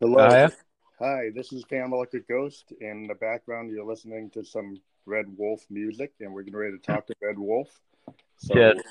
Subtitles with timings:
[0.00, 0.28] Hello.
[0.28, 0.52] Hiya.
[1.00, 2.72] Hi, this is Phantom Electric Ghost.
[2.80, 6.82] In the background, you're listening to some Red Wolf music, and we're getting ready to
[6.82, 7.68] talk to Red Wolf.
[8.36, 8.82] So Good.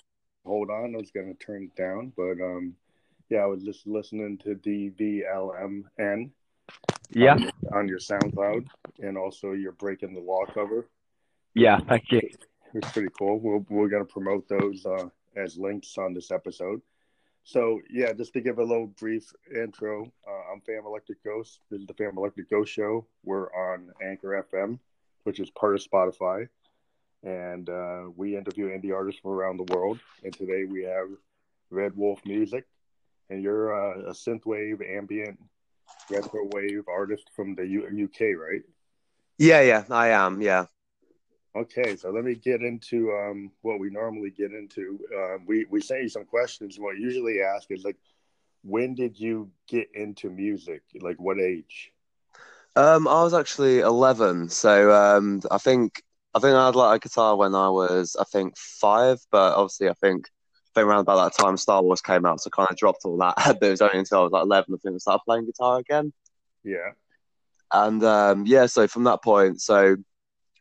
[0.45, 2.75] hold on, I was going to turn it down, but um,
[3.29, 6.29] yeah, I was just listening to DVLMN
[7.11, 7.33] Yeah.
[7.33, 8.65] on, on your SoundCloud,
[8.99, 10.87] and also your Breaking the Law cover.
[11.53, 11.79] Yeah.
[11.87, 12.21] Thank you.
[12.73, 13.39] It's pretty cool.
[13.39, 16.81] We're, we're going to promote those uh, as links on this episode.
[17.47, 21.61] So, yeah, just to give a little brief intro, uh, I'm Phantom Electric Ghost.
[21.71, 23.07] This is the Phantom Electric Ghost Show.
[23.23, 24.79] We're on Anchor FM,
[25.23, 26.49] which is part of Spotify.
[27.23, 30.01] And uh, we interview indie artists from around the world.
[30.25, 31.07] And today we have
[31.69, 32.65] Red Wolf Music.
[33.29, 35.39] And you're uh, a synthwave, ambient,
[36.09, 38.63] retro wave artist from the U- UK, right?
[39.37, 40.41] Yeah, yeah, I am.
[40.41, 40.65] Yeah.
[41.57, 44.99] Okay, so let me get into um, what we normally get into.
[45.17, 46.77] Uh, we we sent you some questions.
[46.79, 47.97] What I usually ask is like,
[48.63, 50.83] when did you get into music?
[51.01, 51.91] Like, what age?
[52.75, 56.03] Um, I was actually eleven, so um, I think
[56.35, 59.89] I think I had like a guitar when I was I think five, but obviously
[59.89, 60.27] I think
[60.75, 63.05] I think around about that time Star Wars came out, so I kind of dropped
[63.05, 63.35] all that.
[63.59, 65.79] but it was only until I was like eleven I think I started playing guitar
[65.79, 66.13] again.
[66.63, 66.91] Yeah,
[67.71, 69.97] And um, yeah, so from that point, so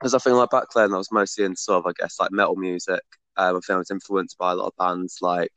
[0.03, 2.57] I think like back then I was mostly into sort of I guess like metal
[2.57, 3.03] music.
[3.37, 5.53] Um, I think I was influenced by a lot of bands like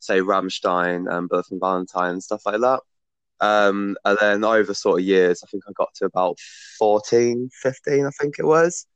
[0.00, 2.80] say Rammstein and Bullet for My Valentine and stuff like that.
[3.40, 6.38] Um, and then over sort of years, I think I got to about
[6.78, 8.86] 14, 15, I think it was.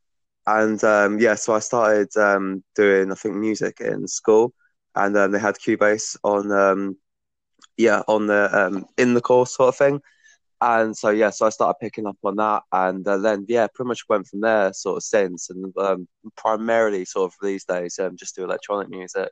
[0.47, 4.55] And um, yeah, so I started um, doing I think music in school,
[4.95, 6.97] and um, they had Cubase on um,
[7.77, 10.01] yeah on the in the course sort of thing
[10.61, 13.89] and so yeah, so I started picking up on that, and uh, then yeah, pretty
[13.89, 18.17] much went from there sort of since, and um, primarily sort of these days um,
[18.17, 19.31] just do electronic music.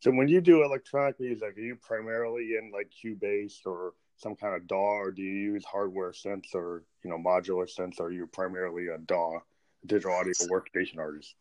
[0.00, 4.54] So when you do electronic music, are you primarily in like Cubase or some kind
[4.54, 8.00] of DAW, or do you use hardware synths or you know modular synths?
[8.00, 9.40] Or are you primarily a DAW,
[9.86, 11.34] digital audio workstation artist?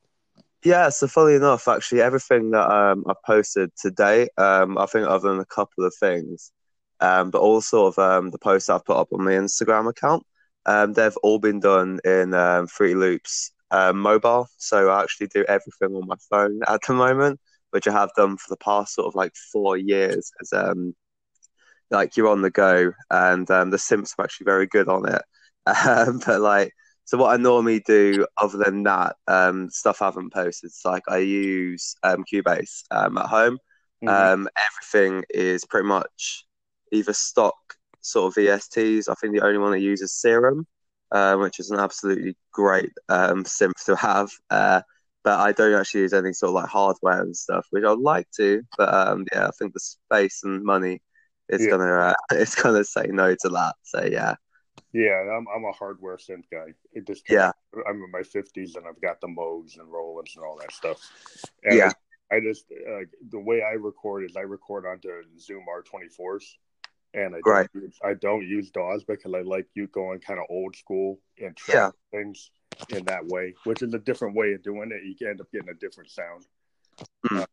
[0.63, 5.29] Yeah, so funny enough, actually, everything that um, I posted today, um, I think other
[5.29, 6.51] than a couple of things,
[6.99, 10.25] um, but all sort of um, the posts I've put up on my Instagram account,
[10.65, 14.47] um, they've all been done in um, Fruity Loops um, mobile.
[14.57, 17.39] So I actually do everything on my phone at the moment,
[17.71, 20.31] which I have done for the past sort of like four years.
[20.31, 20.95] Because um,
[21.89, 25.21] like you're on the go, and um, the synths are actually very good on it.
[25.85, 26.71] Um, but like,
[27.03, 31.03] so what I normally do, other than that, um, stuff I haven't posted, it's like
[31.09, 33.57] I use um, Cubase um, at home.
[34.01, 34.09] Mhm.
[34.09, 36.45] Um, everything is pretty much
[36.91, 37.55] either stock
[38.01, 39.09] sort of VSTs.
[39.09, 40.67] I think the only one that uses Serum,
[41.11, 44.29] uh, which is an absolutely great um, synth to have.
[44.49, 44.81] Uh,
[45.23, 48.27] but I don't actually use any sort of like hardware and stuff, which I'd like
[48.37, 48.63] to.
[48.77, 51.01] But um, yeah, I think the space and money
[51.49, 51.67] is Yeah.
[51.67, 53.75] gonna uh, it's gonna say no to that.
[53.83, 54.35] So yeah,
[54.93, 56.73] Yeah, I'm I'm a hardware synth guy.
[56.93, 57.51] It just yeah,
[57.87, 60.97] I'm in my fifties and I've got the Moogs and Rolands and all that stuff.
[61.63, 61.93] And yeah,
[62.31, 65.09] I just uh, the way I record is I record onto
[65.39, 66.57] Zoom R24s,
[67.17, 67.67] and I Right.
[67.73, 71.19] don't use, I don't use DAWs because I like you going kind of old school
[71.39, 71.91] and Yeah.
[72.11, 72.51] things
[72.89, 75.03] in that way, which is a different way of doing it.
[75.03, 76.45] You can end up getting a different sound.
[77.27, 77.39] Hmm.
[77.39, 77.45] Uh,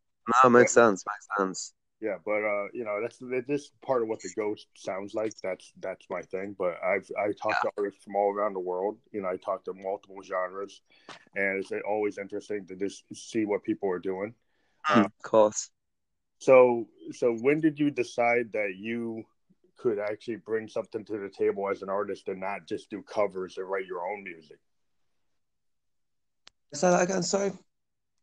[0.44, 1.75] no, makes sense, makes sense.
[2.00, 5.32] Yeah, but uh, you know that's just part of what the ghost sounds like.
[5.42, 6.54] That's that's my thing.
[6.58, 8.98] But I've I talk to artists from all around the world.
[9.12, 10.82] You know, I talked to multiple genres,
[11.34, 14.34] and it's always interesting to just see what people are doing.
[14.82, 15.70] Hmm, uh, of course.
[16.38, 19.25] So, so when did you decide that you
[19.77, 23.59] could actually bring something to the table as an artist and not just do covers
[23.59, 24.59] and write your own music?
[26.73, 27.53] Say that again, sorry.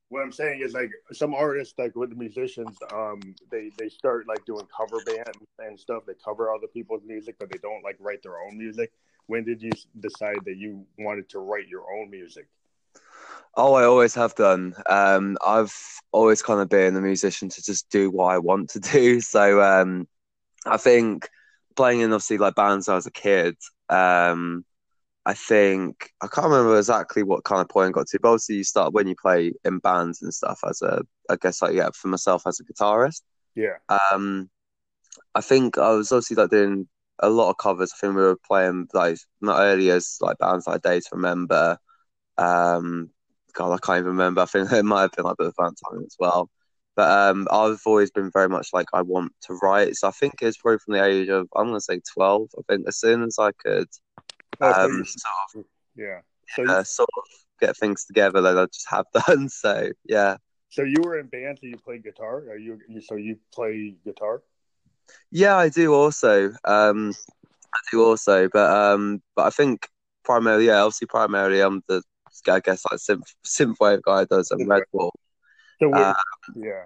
[0.09, 4.27] What I'm saying is like some artists, like with the musicians, um, they they start
[4.27, 6.03] like doing cover band and stuff.
[6.05, 8.91] They cover other people's music, but they don't like write their own music.
[9.27, 12.47] When did you decide that you wanted to write your own music?
[13.55, 14.75] Oh, I always have done.
[14.89, 15.73] Um, I've
[16.11, 19.21] always kind of been a musician to just do what I want to do.
[19.21, 20.07] So um,
[20.65, 21.29] I think
[21.75, 23.55] playing in obviously like bands I was a kid.
[23.89, 24.65] Um,
[25.25, 28.57] I think I can't remember exactly what kind of point I got to, but obviously
[28.57, 31.89] you start when you play in bands and stuff as a, I guess like yeah,
[31.95, 33.21] for myself as a guitarist.
[33.55, 34.49] Yeah, Um,
[35.35, 36.87] I think I was obviously like doing
[37.19, 37.91] a lot of covers.
[37.93, 41.77] I think we were playing like not early as like bands like Day to Remember.
[42.37, 43.11] Um,
[43.53, 44.41] God, I can't even remember.
[44.41, 46.49] I think it might have been like Bullet for My Valentine as well.
[46.95, 49.95] But um, I've always been very much like I want to write.
[49.95, 52.49] So I think it's probably from the age of I'm gonna say twelve.
[52.57, 53.87] I think as soon as I could
[54.61, 55.65] um, sort of
[55.95, 56.19] yeah.
[56.55, 57.23] So you, uh, sort of
[57.59, 59.49] get things together that I just have done.
[59.49, 60.37] So yeah.
[60.69, 62.37] so you were in bands and you played guitar.
[62.49, 64.43] Are you, so you play guitar?
[65.31, 66.53] Yeah, I do also.
[66.65, 67.13] Um,
[67.73, 69.87] I do also, but um, but I think
[70.23, 72.01] primarily, yeah, obviously primarily, I'm the
[72.47, 75.13] I guess like synth synthwave guy does a Red Wolf.
[75.81, 76.13] So Uh,
[76.55, 76.83] yeah.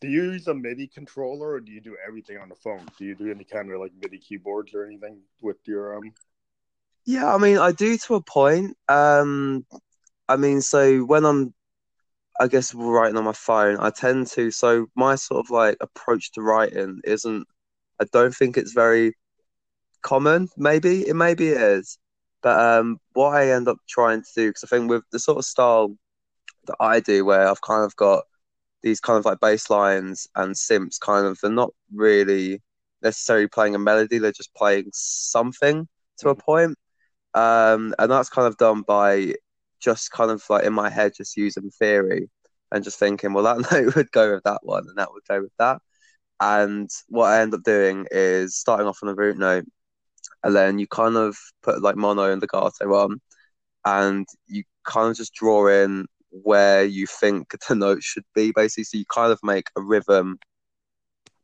[0.00, 2.86] Do you use a MIDI controller or do you do everything on the phone?
[2.96, 6.12] Do you do any kind of like MIDI keyboards or anything with your um?
[7.04, 8.76] Yeah, I mean, I do to a point.
[8.88, 9.66] Um,
[10.28, 11.52] I mean, so when I'm,
[12.38, 14.52] I guess, writing on my phone, I tend to.
[14.52, 17.46] So my sort of like approach to writing isn't.
[18.00, 19.16] I don't think it's very
[20.02, 20.48] common.
[20.56, 21.98] Maybe it maybe it is,
[22.42, 25.38] but um, what I end up trying to do because I think with the sort
[25.38, 25.96] of style
[26.68, 28.24] that I do, where I've kind of got
[28.82, 32.62] these kind of like bass lines and synths, kind of, they're not really
[33.02, 34.18] necessarily playing a melody.
[34.18, 35.88] They're just playing something
[36.18, 36.78] to a point.
[37.34, 39.34] Um, and that's kind of done by
[39.80, 42.30] just kind of like in my head, just using theory
[42.72, 45.40] and just thinking, well, that note would go with that one and that would go
[45.42, 45.80] with that.
[46.40, 49.64] And what I end up doing is starting off on a root note,
[50.44, 53.20] and then you kind of put like mono and legato on,
[53.84, 58.84] and you kind of just draw in where you think the note should be, basically.
[58.84, 60.38] So you kind of make a rhythm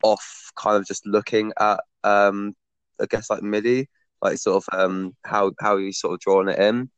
[0.03, 2.55] off kind of just looking at, um,
[3.01, 3.89] I guess, like MIDI
[4.23, 6.91] like sort of um how how you sort of drawing it in.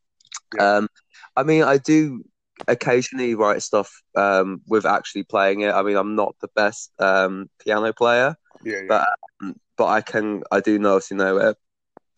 [0.53, 0.61] Yeah.
[0.61, 0.89] Um,
[1.37, 2.25] I mean, I do
[2.69, 5.75] occasionally write stuff um with actually playing it.
[5.75, 8.89] I mean, I'm not the best um piano player, Yeah, yeah.
[8.89, 9.07] but
[9.43, 11.55] um, but I can I do know you know where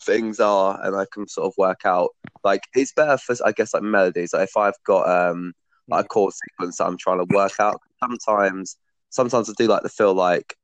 [0.03, 2.11] things are, and I can sort of work out
[2.45, 4.33] like it's better for I guess like melodies.
[4.33, 5.53] Like if I've got um
[5.89, 8.77] like a chord sequence that I'm trying to work out, sometimes
[9.11, 10.55] sometimes I do like to feel like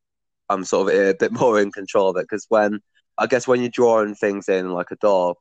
[0.48, 2.80] I'm sort of a bit more in control of it because when
[3.18, 5.34] I guess when you're drawing things in like a DAW,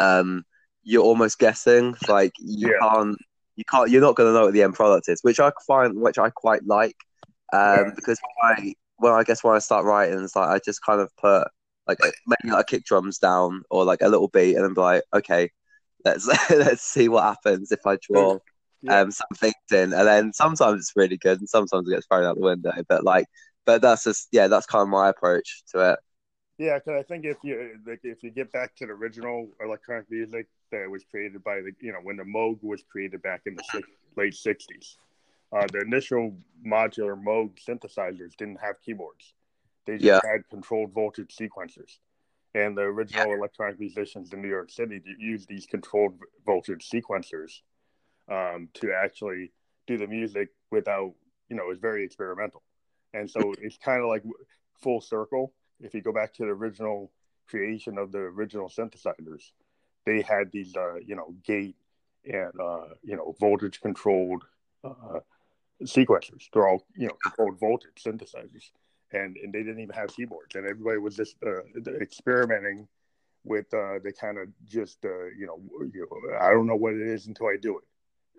[0.00, 0.44] um,
[0.82, 1.96] you're almost guessing.
[2.08, 2.78] Like you Yeah.
[2.80, 3.18] can't,
[3.56, 5.96] you can't, you're not going to know what the end product is, which I find,
[6.00, 6.96] which I quite like,
[7.52, 7.90] um, Yeah.
[7.96, 11.00] because when I, well, I guess when I start writing, it's like I just kind
[11.00, 11.48] of put
[11.88, 14.80] like maybe like a kick drums down or like a little beat, and then be
[14.80, 15.50] like, okay,
[16.04, 18.38] let's let's see what happens if I draw
[18.82, 19.00] Yeah.
[19.00, 22.24] um some things in, and then sometimes it's really good, and sometimes it gets thrown
[22.24, 22.72] out the window.
[22.88, 23.26] But like,
[23.66, 25.98] but that's just yeah, that's kind of my approach to it.
[26.58, 30.08] Yeah, because I think if you like, if you get back to the original electronic
[30.10, 33.56] music that was created by the you know when the Moog was created back in
[33.56, 34.96] the six, late '60s,
[35.52, 39.34] uh, the initial modular Moog synthesizers didn't have keyboards;
[39.86, 40.30] they just Yeah.
[40.30, 41.98] had controlled voltage sequencers.
[42.54, 47.62] And the original electronic musicians in New York City used these controlled voltage sequencers
[48.28, 49.52] um, to actually
[49.86, 51.14] do the music without
[51.48, 52.62] you know it's very experimental,
[53.12, 54.22] and so it's kind of like
[54.80, 57.10] full circle if you go back to the original
[57.48, 59.50] creation of the original synthesizers,
[60.06, 61.76] they had these, uh, you know, gate
[62.24, 64.44] and uh, you know voltage controlled
[64.82, 65.20] uh,
[65.82, 66.48] sequencers.
[66.52, 68.70] They're all you know controlled voltage synthesizers,
[69.14, 71.62] and and they didn't even have keyboards, and everybody was just uh,
[72.00, 72.86] experimenting
[73.44, 73.72] with.
[73.72, 75.60] Uh, they kind of just, uh, you know,
[75.92, 77.84] you know, I don't know what it is until I do it.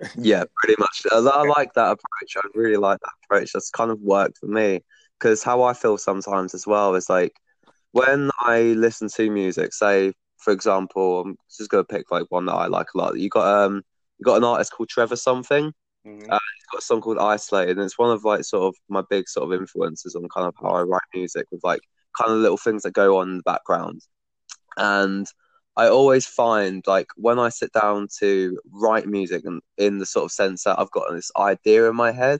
[0.18, 1.04] Yeah, pretty much.
[1.12, 2.36] I, I like that approach.
[2.38, 3.51] I really like that approach.
[3.54, 4.81] That's kind of worked for me
[5.18, 7.33] because how I feel sometimes as well is like
[7.94, 9.74] when I listen to music.
[9.74, 13.18] Say, for example, I'm just gonna pick like one that I like a lot.
[13.18, 13.83] You got um,
[14.19, 15.71] you got an artist called Trevor something.
[16.06, 16.30] Mhm.
[16.31, 19.04] Uh, He's got a song called Isolated, and it's one of like sort of my
[19.10, 21.81] big sort of influences on kind of how I write music with like
[22.19, 24.02] kind of little things that go on in the background.
[24.78, 25.28] And
[25.78, 30.26] I always find like when I sit down to write music and in the sort
[30.26, 32.40] of sense that I've got this idea in my head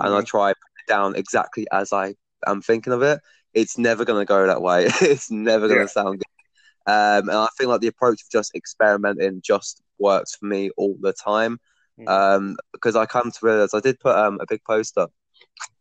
[0.00, 0.26] and I Mhm.
[0.26, 2.14] try to put it down exactly as I
[2.46, 3.20] am thinking of it,
[3.54, 4.86] it's never going to go that way.
[5.02, 5.88] it's never going to Yeah.
[5.88, 6.92] sound good.
[6.92, 10.96] Um, and I feel like the approach of just experimenting just works for me all
[11.00, 11.58] the time.
[11.98, 12.08] Mhm.
[12.08, 15.12] Um, because I come to realize I did put um, a big post up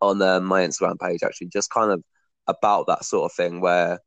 [0.01, 2.03] on um, my Instagram page actually, just kind of
[2.47, 3.99] about that sort of thing where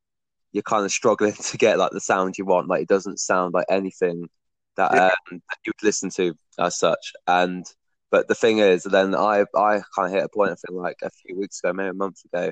[0.52, 2.68] you're kind of struggling to get like the sound you want.
[2.68, 4.28] Like it doesn't sound like anything
[4.76, 5.06] that, Yeah.
[5.06, 7.12] um, that you would listen to as such.
[7.26, 7.64] And
[8.10, 10.50] but the thing is, then I I kind of hit a point.
[10.52, 12.50] I think like a few weeks ago, maybe a month ago,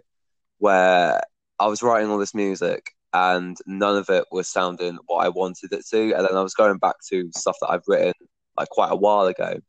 [0.58, 1.20] where
[1.58, 5.72] I was writing all this music and none of it was sounding what I wanted
[5.72, 6.12] it to.
[6.14, 8.12] And then I was going back to stuff that I've written
[8.58, 9.60] like quite a while ago,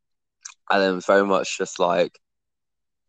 [0.69, 2.19] and then very much just like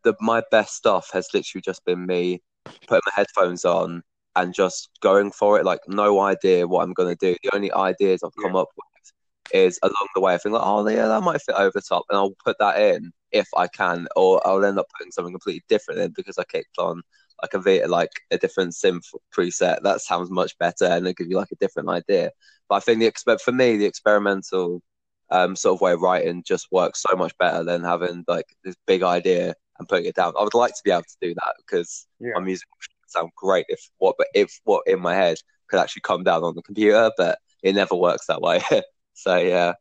[0.05, 2.43] the my best stuff has literally just been me
[2.87, 4.03] putting my headphones on
[4.37, 5.65] and just going for it.
[5.65, 7.37] Like no idea what I'm gonna do.
[7.43, 9.13] The only ideas I've come up with
[9.53, 10.35] is along the way.
[10.35, 12.81] I think like, oh yeah, that might fit over the top, and I'll put that
[12.81, 16.45] in if I can, or I'll end up putting something completely different in because I
[16.45, 17.03] kicked on
[17.43, 19.07] like a V like a different synth
[19.37, 19.83] preset.
[19.83, 22.31] That sounds much better, and it gives you like a different idea.
[22.69, 24.83] But I think the expect for me the experimental
[25.31, 28.77] um, sort of way of writing just works so much better than having like this
[28.87, 30.35] big idea and putting it down.
[30.39, 32.33] I would like to be able to do that because Yeah.
[32.35, 36.03] my music would sound great if what but if what in my head could actually
[36.03, 38.61] come down on the computer, but it never works that way.
[39.15, 39.75] so yeah.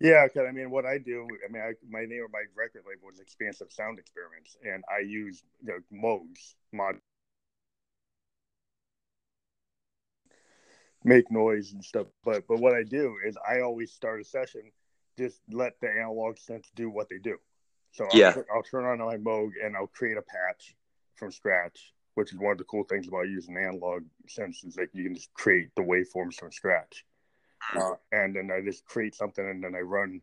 [0.00, 2.82] Yeah, because I mean, what I do, I mean, I, my name of my record
[2.88, 6.96] label is Expansive Sound Experiments, and I use you know, modes, mod,
[11.04, 12.06] make noise and stuff.
[12.24, 14.72] But but what I do is I always start a session,
[15.16, 17.38] just let the analog synths do what they do.
[17.92, 18.34] So I'll, Yeah.
[18.54, 20.74] I'll turn on my Moog and I'll create a patch
[21.16, 24.88] from scratch, which is one of the cool things about using analog synths is that
[24.92, 27.04] you can just create the waveforms from scratch.
[27.76, 30.20] Uh, and then I just create something and then I run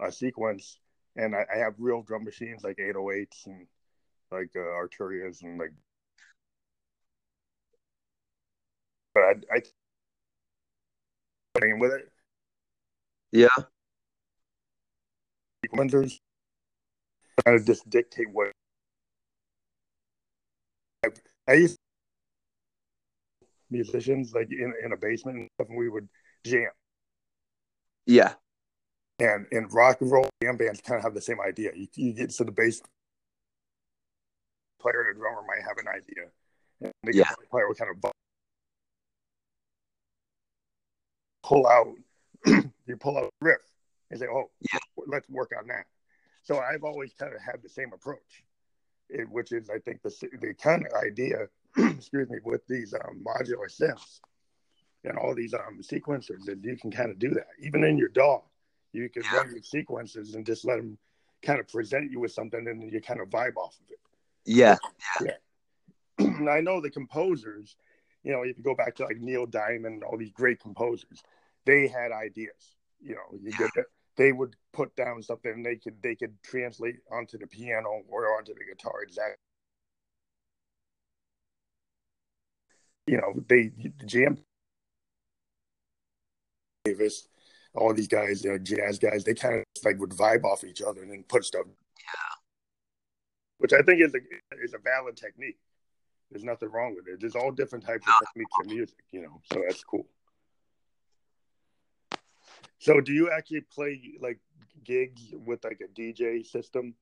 [0.00, 0.78] a sequence.
[1.16, 3.66] And I, I have real drum machines like 808s and
[4.32, 5.72] like uh, Arturias and like.
[9.14, 9.60] But I, I
[11.54, 12.10] playing with it
[13.34, 13.48] Yeah.
[15.74, 16.18] Sequencers
[17.44, 18.50] kind of just dictate what
[21.04, 21.08] I,
[21.48, 21.76] I used
[23.70, 26.08] musicians like in, in a basement and stuff and we would
[26.44, 26.68] jam
[28.06, 28.34] Yeah.
[29.18, 32.12] and in rock and roll jam bands kind of have the same idea you, you
[32.12, 32.80] get to the bass
[34.80, 36.28] player and the drummer might have an idea
[36.82, 37.24] and the Yeah.
[37.24, 38.12] guitar player would kind of
[41.42, 41.88] pull out
[42.86, 43.60] you pull out a riff
[44.10, 44.78] and say oh Yeah.
[45.06, 45.86] let's work on that
[46.42, 48.44] so i've always kind of had the same approach
[49.10, 53.22] it, which is i think the, the kind of idea excuse me with these um,
[53.24, 54.20] modular synths
[55.04, 58.08] and all these um, sequencers that you can kind of do that even in your
[58.08, 58.40] DAW
[58.92, 59.38] you can Yeah.
[59.38, 60.96] run your sequences and just let them
[61.42, 63.98] kind of present you with something and then you kind of vibe off of it
[64.46, 64.76] Yeah.
[66.18, 67.76] and I know the composers,
[68.22, 71.22] you know, if you go back to like Neil Diamond and all these great composers,
[71.66, 72.76] they had ideas.
[73.04, 73.84] You know, you get that
[74.16, 78.36] they would put down something and they could they could translate onto the piano or
[78.36, 79.36] onto the guitar exactly.
[83.06, 83.70] You know, they
[84.06, 84.38] jam
[86.84, 87.28] Davis,
[87.74, 90.80] all these guys, you know, jazz guys, they kind of like would vibe off each
[90.80, 91.66] other and then put stuff.
[93.58, 94.18] Which I think is a
[94.62, 95.58] is a valid technique.
[96.30, 97.20] There's nothing wrong with it.
[97.20, 100.06] There's all different types of techniques in music, you know, so that's cool.
[102.84, 104.38] So, do you actually play like
[104.84, 106.94] gigs with like a DJ system,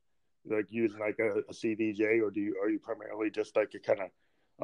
[0.44, 3.80] like using like a, a CDJ, or do you are you primarily just like a
[3.80, 4.10] kind of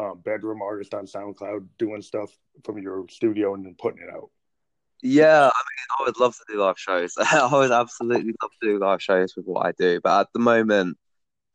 [0.01, 2.31] uh, bedroom artist on SoundCloud doing stuff
[2.65, 4.31] from your studio and then putting it out?
[5.03, 7.15] Yeah, I mean, I would love to do live shows.
[7.19, 10.39] I would absolutely love to do live shows with what I do, but at the
[10.39, 10.99] moment,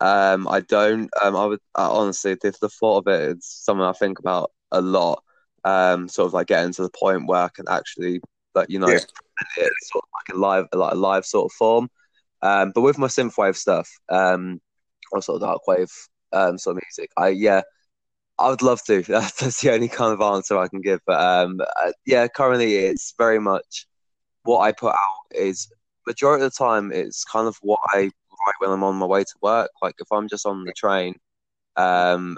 [0.01, 1.10] um, I don't.
[1.22, 4.51] Um, I would I, honestly, the, the thought of it is something I think about
[4.74, 5.24] a lot.
[5.63, 8.20] Um, sort of like getting to the point where I can actually,
[8.55, 9.00] like you know, Yeah.
[9.57, 11.89] it sort of like a live, like a live sort of form.
[12.41, 14.62] Um, but with my synthwave stuff, um,
[15.12, 15.91] or sort of dark wave,
[16.33, 17.62] um, sort of music, I yeah,
[18.39, 19.01] I would love to.
[19.03, 21.00] That's, that's the only kind of answer I can give.
[21.05, 23.88] But um, uh, yeah, currently it's very much
[24.43, 25.72] what I put out is
[26.07, 29.24] majority of the time it's kind of what I write when I'm on my way
[29.24, 29.72] to work.
[29.81, 31.15] Like if I'm just on the train,
[31.77, 32.38] um,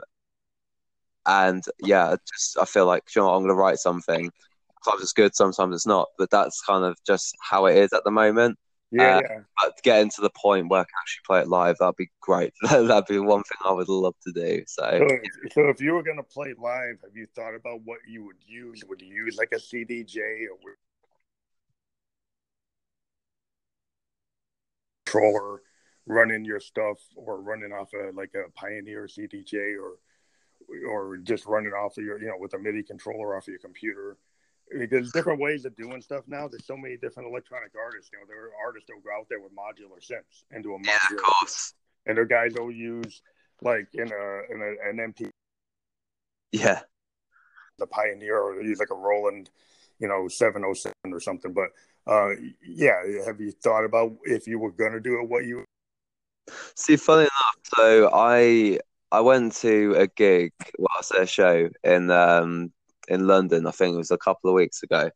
[1.26, 4.30] and yeah, I just I feel like you know I'm gonna write something.
[4.86, 6.10] Sometimes it's good, sometimes it's not.
[6.18, 8.58] But that's kind of just how it is at the moment.
[8.92, 9.40] Yeah, Uh, yeah.
[9.62, 12.54] But getting to the point where I can actually play it live, that'd be great.
[12.62, 14.64] that'd be one thing I would love to do.
[14.68, 15.18] So So,
[15.52, 18.38] so if you were going to play live, have you thought about what you would
[18.46, 18.84] use?
[18.88, 20.20] Would you use like a CDJ
[20.52, 20.76] or
[25.16, 25.62] controller
[26.08, 29.98] running your stuff, or running off a like a Pioneer CDJ, or
[30.88, 33.60] or just running off of your you know with a MIDI controller off of your
[33.60, 34.18] computer?
[34.72, 36.48] There's different ways of doing stuff now.
[36.48, 38.10] There's so many different electronic artists.
[38.12, 40.80] You know, there are artists that go out there with modular synths and do a
[40.84, 41.74] yeah, modular, of course.
[42.06, 43.22] and there are guys will use
[43.62, 45.30] like in a in a, an MP
[46.52, 46.82] Yeah.
[47.78, 49.50] the Pioneer or use like a Roland,
[50.00, 51.54] you know, 707 or something.
[51.54, 51.70] But
[52.08, 52.32] uh,
[52.66, 55.64] yeah, have you thought about if you were going to do it, what you
[56.76, 58.80] See, funny enough, so I
[59.12, 62.72] I went to a gig, well, I say a show in um
[63.08, 63.68] in London.
[63.68, 65.10] I think it was a couple of weeks ago,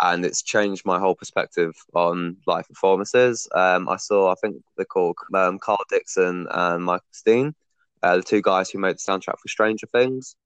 [0.00, 3.48] and it's changed my whole perspective on live performances.
[3.54, 7.54] Um, I saw, I think they're called um, Kyle Dixon and Michael Stein,
[8.02, 10.36] uh, the two guys who made the soundtrack for Stranger Things.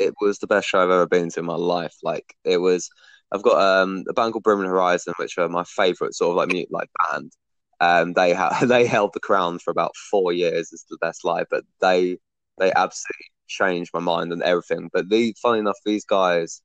[0.00, 1.96] It was the best show I've ever been to in my life.
[2.02, 2.90] Like it was.
[3.32, 6.30] I've got um, a band called Bring Me the Horizon, which are my favorite sort
[6.30, 7.32] of like mute like band.
[7.80, 11.46] Um, they ha- they held the crown for about four years as the best live,
[11.50, 12.18] but they
[12.58, 14.90] they absolutely changed my mind and everything.
[14.92, 16.62] But the funny enough, these guys,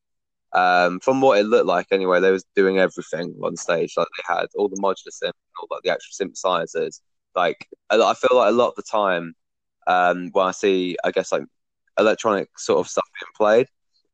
[0.54, 3.94] um, from what it looked like anyway, they was doing everything on stage.
[3.98, 7.02] Like they had all the modular synth, all like the actual synthesizers.
[7.36, 9.36] Like I feel like a lot of the time,
[9.88, 11.44] um, when I see, I guess like
[11.98, 13.68] electronic sort of stuff being played,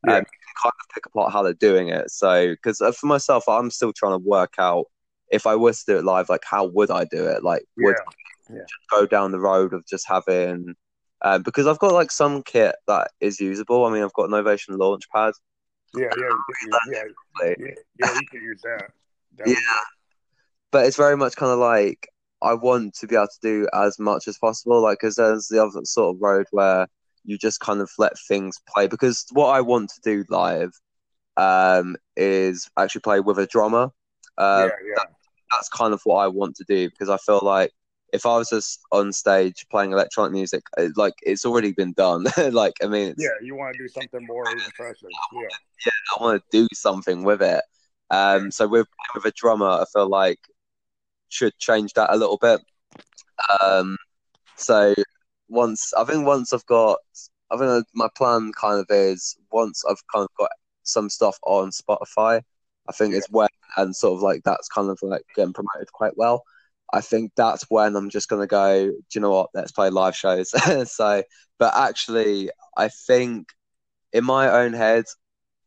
[0.05, 0.17] Yeah.
[0.17, 0.25] um,
[0.61, 2.09] kind of pick apart how they're doing it.
[2.11, 4.85] So, because for myself, I'm still trying to work out
[5.31, 7.43] if I was to do it live, like how would I do it?
[7.43, 7.95] Like, would
[8.49, 8.61] Yeah, yeah.
[8.61, 10.75] just go down the road of just having,
[11.25, 13.83] um, because I've got like some kit that is usable.
[13.85, 15.33] I mean, I've got an Novation Launchpad.
[15.95, 17.03] yeah, yeah, you can yeah,
[17.57, 18.91] yeah, yeah, you can use that.
[19.37, 19.79] That Yeah.
[20.69, 22.07] but it's very much kind of like
[22.43, 24.81] I want to be able to do as much as possible.
[24.81, 26.87] Like, because there's the other sort of road where
[27.23, 28.85] you just kind of let things play.
[28.85, 30.73] Because what I want to do live
[31.37, 33.89] um, is actually play with a drummer.
[34.37, 35.03] Uh, yeah, yeah,
[35.49, 37.71] That's kind of what I want to do because I feel like
[38.15, 42.25] if I was just on stage playing electronic music, it- like it's already been done.
[42.51, 43.29] like, I mean, yeah.
[43.41, 45.09] You want to do something more impressive?
[45.33, 47.63] Yeah, I want to do something with it.
[48.09, 50.39] Um, so with with a drummer, I feel like
[51.29, 52.61] should change that a little bit.
[53.61, 53.97] Um,
[54.55, 54.93] so
[55.49, 56.97] once I think once I've got,
[57.51, 60.51] I think my plan kind of is once I've kind of got
[60.83, 62.41] some stuff on Spotify,
[62.87, 63.17] I think Yeah.
[63.19, 66.43] it's when and sort of like that's kind of like getting promoted quite well.
[66.93, 68.87] I think that's when I'm just gonna go.
[68.87, 69.49] Do you know what?
[69.53, 70.51] Let's play live shows.
[70.91, 71.23] so,
[71.59, 73.49] but actually, I think
[74.13, 75.05] in my own head,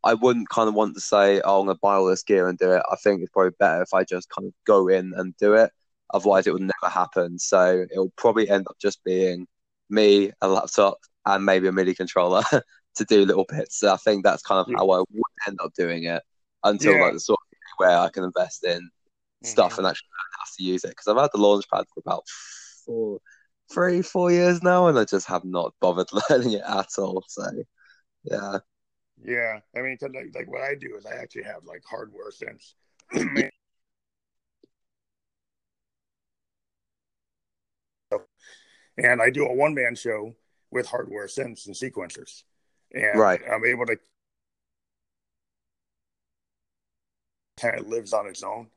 [0.04, 2.58] I wouldn't kind of want to say, "Oh, I'm gonna buy all this gear and
[2.58, 5.36] do it." I think it's probably better if I just kind of go in and
[5.38, 5.72] do it.
[6.14, 7.38] Otherwise, it would never happen.
[7.38, 9.46] So it'll probably end up just being
[9.90, 12.42] me, a laptop, and maybe a MIDI controller
[12.96, 13.78] to do little bits.
[13.80, 14.76] So I think that's kind of Yeah.
[14.78, 16.22] how I would end up doing it
[16.64, 17.00] until Yeah.
[17.00, 18.90] like the sort of where I can invest in
[19.42, 19.78] stuff Mhm.
[19.78, 20.90] and actually learn how to use it.
[20.90, 22.24] Because I've had the Launchpad for about
[22.86, 23.20] four,
[23.72, 27.24] three, four years now, and I just have not bothered learning it at all.
[27.28, 27.44] So
[28.24, 28.58] yeah,
[29.22, 32.74] Yeah, I mean, like, like what I do is I actually have like hardware synths,
[38.96, 40.34] and I do a one man show
[40.70, 42.42] with hardware synths and sequencers,
[42.92, 43.40] and Right.
[43.50, 43.96] I'm able to
[47.56, 48.68] kind of lives on its own,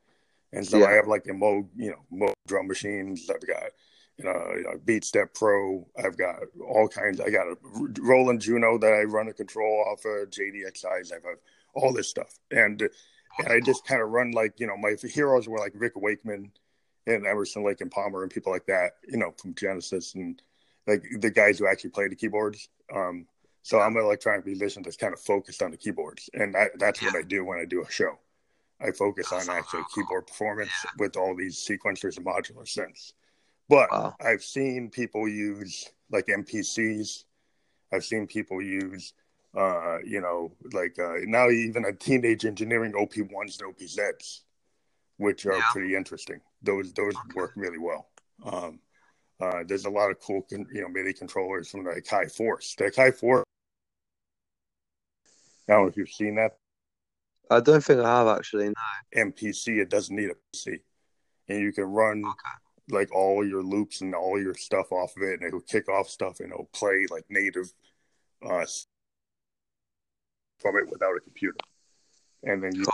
[0.52, 0.86] and so Yeah.
[0.86, 3.28] I have like the Moog, you know, Moog drum machines.
[3.30, 3.70] I've got
[4.18, 5.86] you know, you know, Beat Step Pro.
[6.02, 7.20] I've got all kinds.
[7.20, 7.56] I got a
[8.00, 11.12] Roland Juno that I run a control off of JDXIs.
[11.12, 11.36] I've got
[11.74, 12.82] all this stuff, and
[13.38, 16.52] and I just kind of run like you know my heroes were like Rick Wakeman
[17.06, 20.40] and Emerson Lake and Palmer and people like that, you know, from Genesis and
[20.86, 22.68] like the guys who actually play the keyboards.
[22.94, 23.26] Um,
[23.62, 27.00] so I'm an electronic musician that's kind of focused on the keyboards, and that, that's
[27.00, 28.18] what I do when I do a show.
[28.82, 33.12] I focus on actually keyboard performance with all these sequencers and modular synths.
[33.68, 34.16] But Wow.
[34.20, 37.24] I've seen people use like MPCs.
[37.92, 39.14] I've seen people use,
[39.54, 44.40] uh, you know, like uh, now even a teenage engineering OP1s and OPZs,
[45.18, 45.66] which are Yeah.
[45.72, 46.40] pretty interesting.
[46.62, 48.10] Those those work really well.
[48.44, 48.80] Um,
[49.40, 52.74] uh, there's a lot of cool, con- you know, MIDI controllers from the Akai Force.
[52.76, 53.44] The Akai Force.
[55.68, 56.58] I don't know if you've seen that
[57.50, 58.68] I don't think I have actually.
[58.68, 58.74] No.
[59.24, 59.78] MPC.
[59.80, 60.80] It doesn't need a PC,
[61.48, 62.34] and you can run Okay.
[62.90, 66.08] like all your loops and all your stuff off of it, and it'll kick off
[66.08, 67.72] stuff and it'll play like native
[68.44, 68.64] uh,
[70.60, 71.58] from it without a computer.
[72.44, 72.86] And then you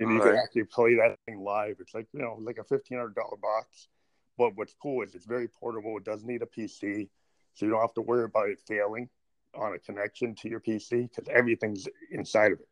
[0.00, 0.42] and you can Alright.
[0.42, 1.76] actually play that thing live.
[1.80, 3.88] It's like you know, like a fifteen hundred dollar box.
[4.38, 5.98] But what's cool is it's very portable.
[5.98, 7.08] It doesn't need a PC,
[7.54, 9.08] so you don't have to worry about it failing
[9.54, 12.68] on a connection to your PC because everything's inside of it.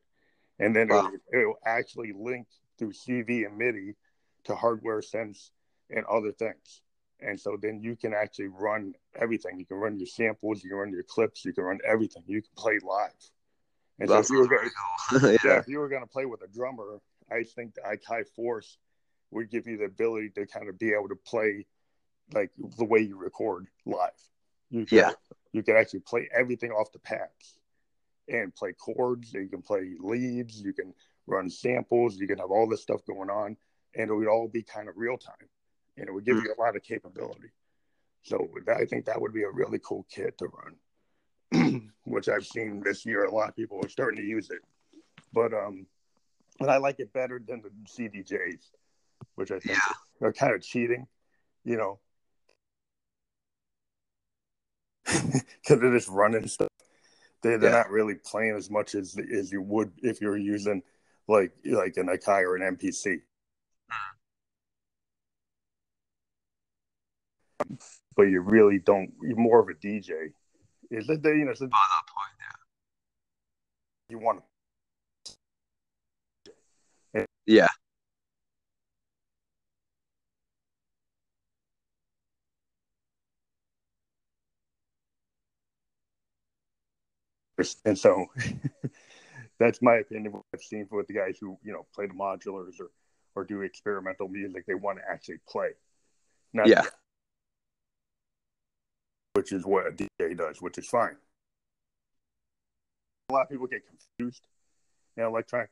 [0.58, 1.06] And then Wow.
[1.32, 2.46] it'll, it'll actually link
[2.78, 3.94] through CV and MIDI
[4.44, 5.50] to hardware synths
[5.90, 6.82] and other things.
[7.20, 9.58] And so then you can actually run everything.
[9.58, 12.22] You can run your samples, you can run your clips, you can run everything.
[12.26, 13.10] You can play live.
[13.98, 14.70] And That's so if you were very
[15.10, 15.30] going, cool.
[15.32, 15.58] yeah, yeah.
[15.58, 18.78] if you were going to play with a drummer, I think the Akai Force
[19.32, 21.66] would give you the ability to kind of be able to play
[22.32, 24.10] like the way you record live.
[24.70, 25.12] You can, Yeah.
[25.52, 27.58] you can actually play everything off the pads
[28.28, 29.32] and play chords.
[29.32, 30.60] You can play leads.
[30.60, 30.94] You can
[31.26, 32.16] run samples.
[32.16, 33.56] You can have all this stuff going on,
[33.94, 35.48] and it would all be kind of real time,
[35.96, 37.50] and it would give you a lot of capability.
[38.22, 40.48] So that, I think that would be a really cool kit to
[41.52, 43.24] run, which I've seen this year.
[43.24, 44.60] A lot of people are starting to use it,
[45.32, 45.86] but um,
[46.58, 48.70] but I like it better than the CDJs,
[49.36, 50.26] which I think Yeah.
[50.26, 51.06] are kind of cheating,
[51.64, 52.00] you know,
[55.06, 56.67] because they're just running stuff.
[57.42, 57.76] They, they're Yeah.
[57.76, 60.82] not really playing as much as as you would if you were using
[61.28, 63.20] like like an Akai or an MPC.
[68.16, 69.12] But you really don't.
[69.22, 70.32] You're more of a DJ.
[70.90, 71.20] Is it?
[71.24, 72.56] You know, so By that point, yeah.
[74.08, 74.42] you want
[77.14, 77.26] To...
[77.46, 77.68] Yeah.
[87.84, 88.26] And so
[89.58, 90.32] that's my opinion.
[90.32, 92.90] What I've seen with the guys who you know play the modulars or
[93.34, 95.70] or do experimental music, they want to actually play.
[96.52, 96.82] Not yeah.
[99.34, 101.16] Which is what a DJ does, which is fine.
[103.30, 104.46] A lot of people get confused.
[105.16, 105.70] You know, electronic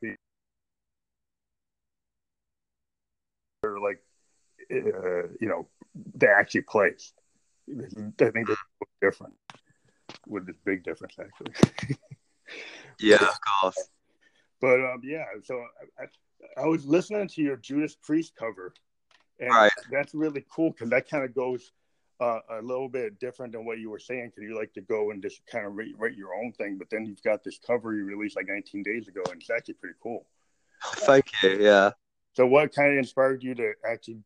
[3.65, 4.03] or like
[4.71, 5.67] uh, you know
[6.15, 7.13] they actually plays.
[7.69, 8.57] I think they're
[9.01, 9.35] different
[10.27, 11.97] with this big difference actually.
[13.01, 13.89] yeah, of course.
[14.61, 15.63] But um, yeah, so
[15.99, 18.73] I, I, was listening to your Judas Priest cover,
[19.39, 19.71] and right.
[19.91, 21.73] that's really cool because that kind of goes
[22.21, 25.11] uh, a little bit different than what you were saying because you like to go
[25.11, 26.79] and just kind of write, write your own thing.
[26.79, 29.75] But then you've got this cover you released like 19 days ago, and it's actually
[29.75, 30.27] pretty cool.
[30.85, 31.59] Thank you.
[31.61, 31.91] Yeah.
[32.33, 34.19] So, what kind of inspired you to actually,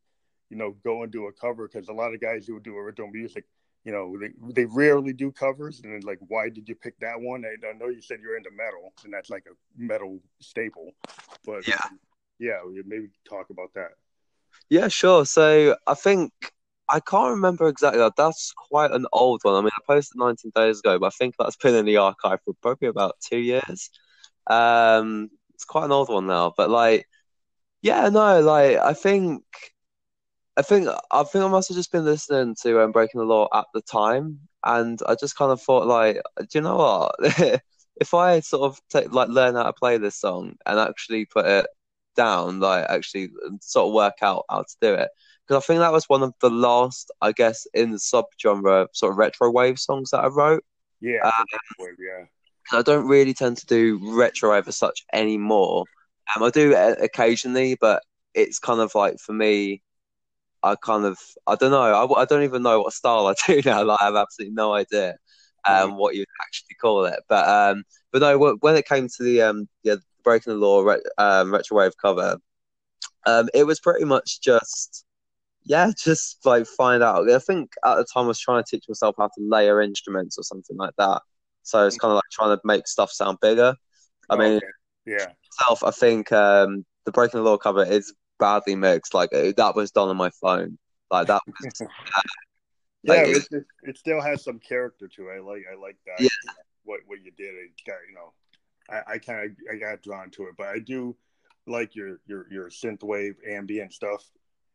[0.49, 1.67] you know, go and do a cover?
[1.67, 3.45] Because a lot of guys who do original music,
[3.83, 5.81] you know, they they rarely do covers.
[5.83, 7.43] And like, why did you pick that one?
[7.45, 10.91] I, I know you said you're into metal, and that's like a metal staple.
[11.45, 11.79] But yeah,
[12.39, 13.91] yeah, maybe talk about that.
[14.69, 15.25] Yeah, sure.
[15.25, 16.31] So I think
[16.89, 18.07] I can't remember exactly.
[18.17, 19.55] That's quite an old one.
[19.55, 22.39] I mean, I posted 19 days ago, but I think that's been in the archive
[22.45, 23.89] for probably about two years.
[24.47, 27.07] Um, it's quite an old one now, but like
[27.81, 29.43] yeah, no, like I think,
[30.57, 33.47] I think, I think I must have just been listening to um, Breaking the Law
[33.53, 37.15] at the time, and I just kind of thought, like, do you know what?
[38.01, 41.45] if I sort of take, like learn how to play this song and actually put
[41.45, 41.67] it
[42.15, 43.29] down, like actually
[43.61, 45.09] sort of work out how to do it,
[45.47, 49.11] because I think that was one of the last, I guess, in the subgenre sort
[49.11, 50.63] of retro wave songs that I wrote.
[50.99, 51.45] Yeah, um,
[51.79, 52.25] wave, yeah.
[52.77, 55.85] I don't really tend to do retro wave as such anymore.
[56.35, 59.81] Um, I do occasionally, but it's kind of like for me,
[60.63, 61.81] I kind of I don't know.
[61.81, 63.83] I, I don't even know what style I do now.
[63.83, 65.17] Like I have absolutely no idea
[65.65, 65.97] um, mm-hmm.
[65.97, 67.19] what you actually call it.
[67.27, 71.01] But um, but no, when it came to the um, yeah, breaking the law re-
[71.17, 72.37] um, retrowave cover,
[73.25, 75.05] um, it was pretty much just
[75.63, 77.29] yeah, just like find out.
[77.29, 80.37] I think at the time I was trying to teach myself how to layer instruments
[80.37, 81.21] or something like that.
[81.63, 82.01] So it's mm.
[82.01, 83.75] kind of like trying to make stuff sound bigger.
[84.29, 84.65] I mean, okay.
[85.05, 89.13] yeah, itself, I think um, the Breaking the Law cover is badly mixed.
[89.13, 90.77] Like that was done on my phone.
[91.09, 91.81] Like that was.
[93.09, 95.37] Uh, yeah, it, it, it, still has some character to it.
[95.37, 96.21] I like I like that.
[96.21, 96.29] Yeah.
[96.83, 98.31] What what you did, it got you know,
[98.91, 101.15] I, I kind of I got drawn to it, but I do
[101.65, 104.23] like your your your synth wave ambient stuff.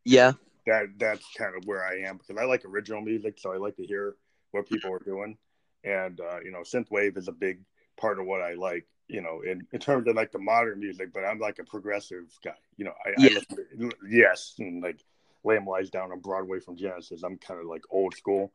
[0.05, 0.33] Yeah.
[0.67, 3.77] That that's kind of where I am because I like original music, so I like
[3.77, 4.17] to hear
[4.51, 5.39] what people are doing,
[5.85, 7.61] and uh, you know, synth wave is a big
[7.97, 11.13] part of what I like you know, in, in terms of like the modern music,
[11.13, 12.55] but I'm like a progressive guy.
[12.77, 13.39] You know, I, yeah.
[13.51, 15.01] I to, yes, and like
[15.45, 17.23] Lamb Lies Down on Broadway from Genesis.
[17.23, 18.53] I'm kind of like old school,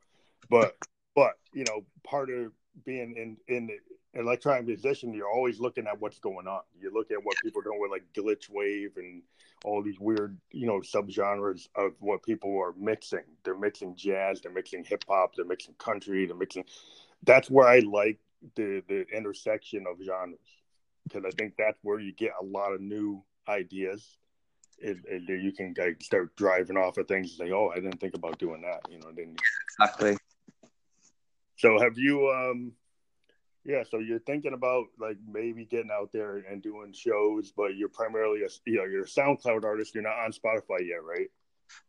[0.50, 0.78] but
[1.16, 2.52] but you know, part of
[2.86, 3.78] being in in the
[4.14, 6.62] electronic musician, you're always looking at what's going on.
[6.80, 9.22] You look at what people are doing with like glitch wave and
[9.64, 13.24] all these weird, you know, subgenres of what people are mixing.
[13.44, 16.66] They're mixing jazz, they're mixing hip hop, they're mixing country, they're mixing.
[17.24, 18.20] That's where I like
[18.56, 20.40] the the intersection of genres
[21.04, 24.18] because I think that's where you get a lot of new ideas.
[24.84, 28.16] And, you can like, start driving off of things and say, "Oh, I didn't think
[28.16, 29.36] about doing that." You know, then
[29.80, 30.18] exactly.
[31.58, 32.30] So have you?
[32.30, 32.74] um
[33.64, 37.90] Yeah, so you're thinking about like maybe getting out there and doing shows, but you're
[37.90, 39.94] primarily a you know you're a SoundCloud artist.
[39.94, 41.30] You're not on Spotify yet, right?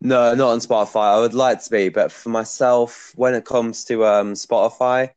[0.02, 1.14] No, not on Spotify.
[1.14, 5.10] I would like to be, but for myself, when it comes to um Spotify,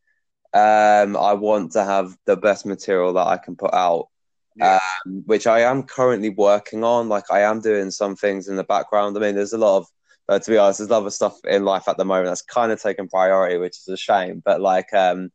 [0.56, 4.08] um, I want to have the best material that I can put out,
[4.56, 4.80] yeah.
[5.06, 7.10] um, which I am currently working on.
[7.10, 9.18] Like I am doing some things in the background.
[9.18, 9.88] I mean, there's a lot of,
[10.30, 12.41] uh, to be honest, there's a lot of stuff in life at the moment that's
[12.41, 14.41] kind of taking priority, which is a shame.
[14.46, 15.30] But like, um,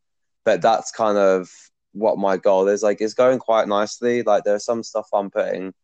[0.47, 1.51] but that's kind of
[1.93, 2.83] what my goal is.
[2.83, 4.23] Like, it's going quite nicely.
[4.23, 5.75] Like, there's some stuff I'm putting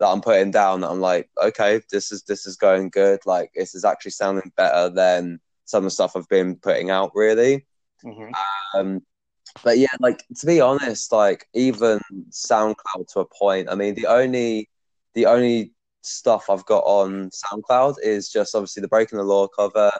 [0.00, 3.20] that I'm putting down that I'm like, okay, this is this is going good.
[3.26, 7.12] Like, this is actually sounding better than some of the stuff I've been putting out.
[7.14, 7.66] Really.
[8.04, 8.78] Mm-hmm.
[8.78, 9.02] Um,
[9.64, 13.68] but yeah, like to be honest, like even SoundCloud to a point.
[13.70, 14.68] I mean, the only
[15.14, 19.90] the only stuff I've got on SoundCloud is just obviously the Breaking the Law cover,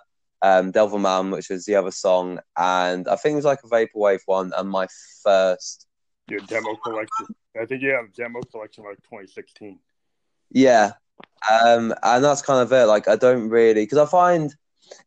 [0.43, 4.21] um, Devilman, which was the other song, and I think it was like a vaporwave
[4.27, 4.87] one, and my
[5.23, 5.87] first
[6.29, 7.27] your demo collection.
[7.61, 9.79] I think you have a demo collection like 2016.
[10.51, 10.93] Yeah,
[11.51, 12.87] um, and that's kind of it.
[12.87, 14.55] Like I don't really because I find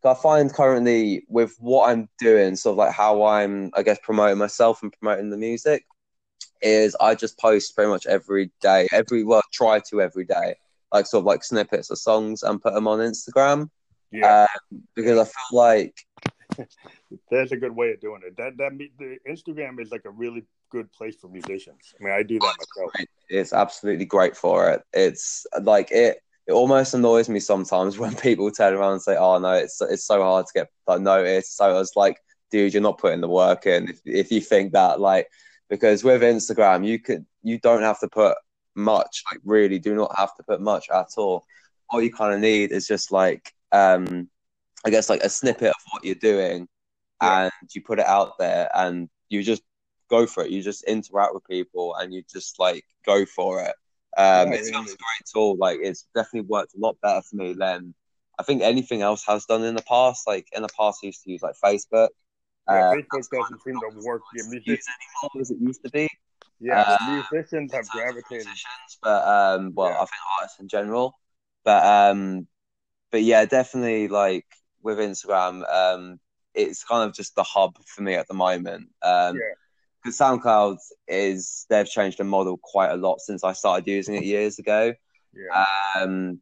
[0.03, 4.37] I find currently with what I'm doing, sort of like how I'm, I guess, promoting
[4.37, 5.85] myself and promoting the music,
[6.61, 10.55] is I just post pretty much every day, every well, try to every day,
[10.93, 13.69] like sort of like snippets of songs and put them on Instagram.
[14.11, 15.95] Yeah, um, because I feel like
[17.31, 18.35] that's a good way of doing it.
[18.37, 21.93] That that the Instagram is like a really good place for musicians.
[21.99, 22.91] I mean, I do that myself.
[23.29, 24.83] It's absolutely great for it.
[24.93, 26.21] It's like it.
[26.51, 30.03] It almost annoys me sometimes when people turn around and say, "Oh no, it's it's
[30.05, 32.17] so hard to get like noticed." So I was like,
[32.51, 35.29] "Dude, you're not putting the work in if, if you think that." Like,
[35.69, 38.35] because with Instagram, you could you don't have to put
[38.75, 39.23] much.
[39.31, 41.45] Like, really, do not have to put much at all.
[41.89, 44.29] All you kind of need is just like, um,
[44.85, 46.67] I guess, like a snippet of what you're doing,
[47.21, 47.43] Yeah.
[47.43, 49.61] and you put it out there, and you just
[50.09, 50.51] go for it.
[50.51, 53.75] You just interact with people, and you just like go for it.
[54.17, 55.57] Um, Yeah, it's, I mean, it's a great tool.
[55.57, 57.93] Like it's definitely worked a lot better for me than
[58.39, 60.27] I think anything else has done in the past.
[60.27, 62.09] Like in the past, I used to use like Facebook.
[62.69, 64.21] Yeah, Uh, Facebook doesn't seem to work.
[64.35, 64.79] Yeah, use music,
[65.23, 66.09] anymore as it used to be.
[66.59, 68.45] yeah Uh, musicians have in terms of gravitated.
[68.47, 69.95] musicians, but um, well, Yeah.
[69.95, 71.13] I think artists in general.
[71.63, 72.47] But um,
[73.11, 74.45] but yeah, definitely like
[74.81, 76.19] with Instagram, um,
[76.53, 78.89] it's kind of just the hub for me at the moment.
[79.01, 79.53] Um, Yeah.
[80.03, 84.23] Because SoundCloud is they've changed the model quite a lot since I started using it
[84.23, 84.93] years ago.
[85.33, 86.41] Yeah, Um,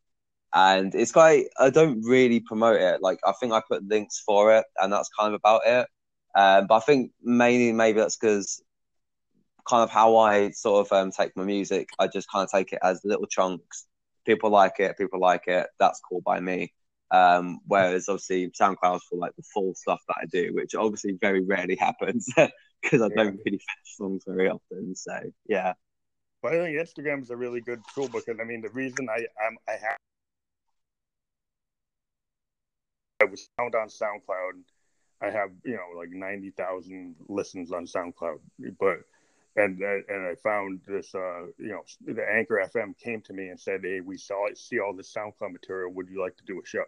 [0.53, 3.01] and it's quite I don't really promote it.
[3.01, 5.87] Like I think I put links for it, and that's kind of about it.
[6.35, 8.61] Um, but I think mainly maybe that's because
[9.67, 11.89] kind of how I sort of um, take my music.
[11.99, 13.85] I just kind of take it as little chunks.
[14.25, 15.67] People like it, people like it.
[15.79, 16.73] That's cool by me.
[17.11, 21.41] Um, whereas obviously SoundCloud's for like the full stuff that I do, which obviously very
[21.43, 22.27] rarely happens
[22.81, 23.15] because I Yeah.
[23.15, 24.95] don't really finish songs very often.
[24.95, 25.13] So
[25.47, 25.73] yeah,
[26.41, 29.25] but I think Instagram is a really good tool because I mean the reason I
[29.45, 29.97] I'm, I have
[33.21, 34.63] I was found on SoundCloud.
[35.21, 38.39] I have you know like ninety thousand listens on SoundCloud,
[38.79, 38.99] but
[39.55, 43.59] and and I found this uh you know the Anchor FM came to me and
[43.59, 45.91] said, hey, we saw see all this SoundCloud material.
[45.93, 46.85] Would you like to do a show?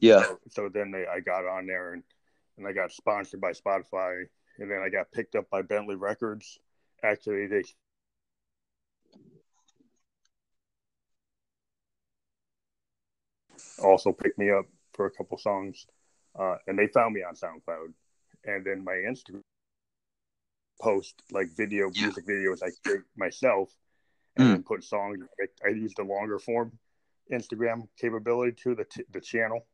[0.00, 2.02] yeah, So, so then they, I got on there and,
[2.56, 4.26] and I got sponsored by Spotify
[4.58, 6.58] and then I got picked up by Bentley Records.
[7.02, 7.62] Actually, they
[13.82, 15.86] also picked me up for a couple songs,
[16.38, 17.92] uh, and they found me on SoundCloud.
[18.44, 19.42] And then my Instagram
[20.80, 22.06] post like video, Yeah.
[22.06, 23.74] music videos I create myself,
[24.36, 25.18] and then put songs.
[25.40, 26.78] I, I use the longer form
[27.32, 29.66] Instagram capability to the t- the channel,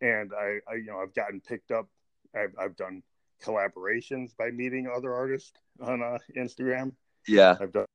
[0.00, 1.88] and I, I you know I've gotten picked up.
[2.34, 3.02] I've I've done
[3.44, 6.92] collaborations by meeting other artists on uh, Instagram.
[7.26, 7.86] yeah, I've done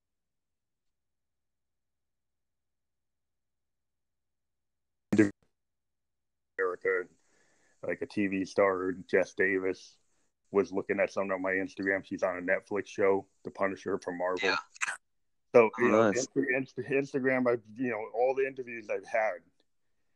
[6.58, 7.08] America,
[7.86, 9.98] like a TV star, Jess Davis,
[10.52, 12.06] was looking at some on my Instagram.
[12.06, 14.50] She's on a Netflix show, The Punisher from Marvel.
[14.50, 14.56] Yeah.
[15.54, 16.28] So Oh, you know, nice.
[16.36, 19.34] Inst- Inst- Instagram, I've you know, all the interviews I've had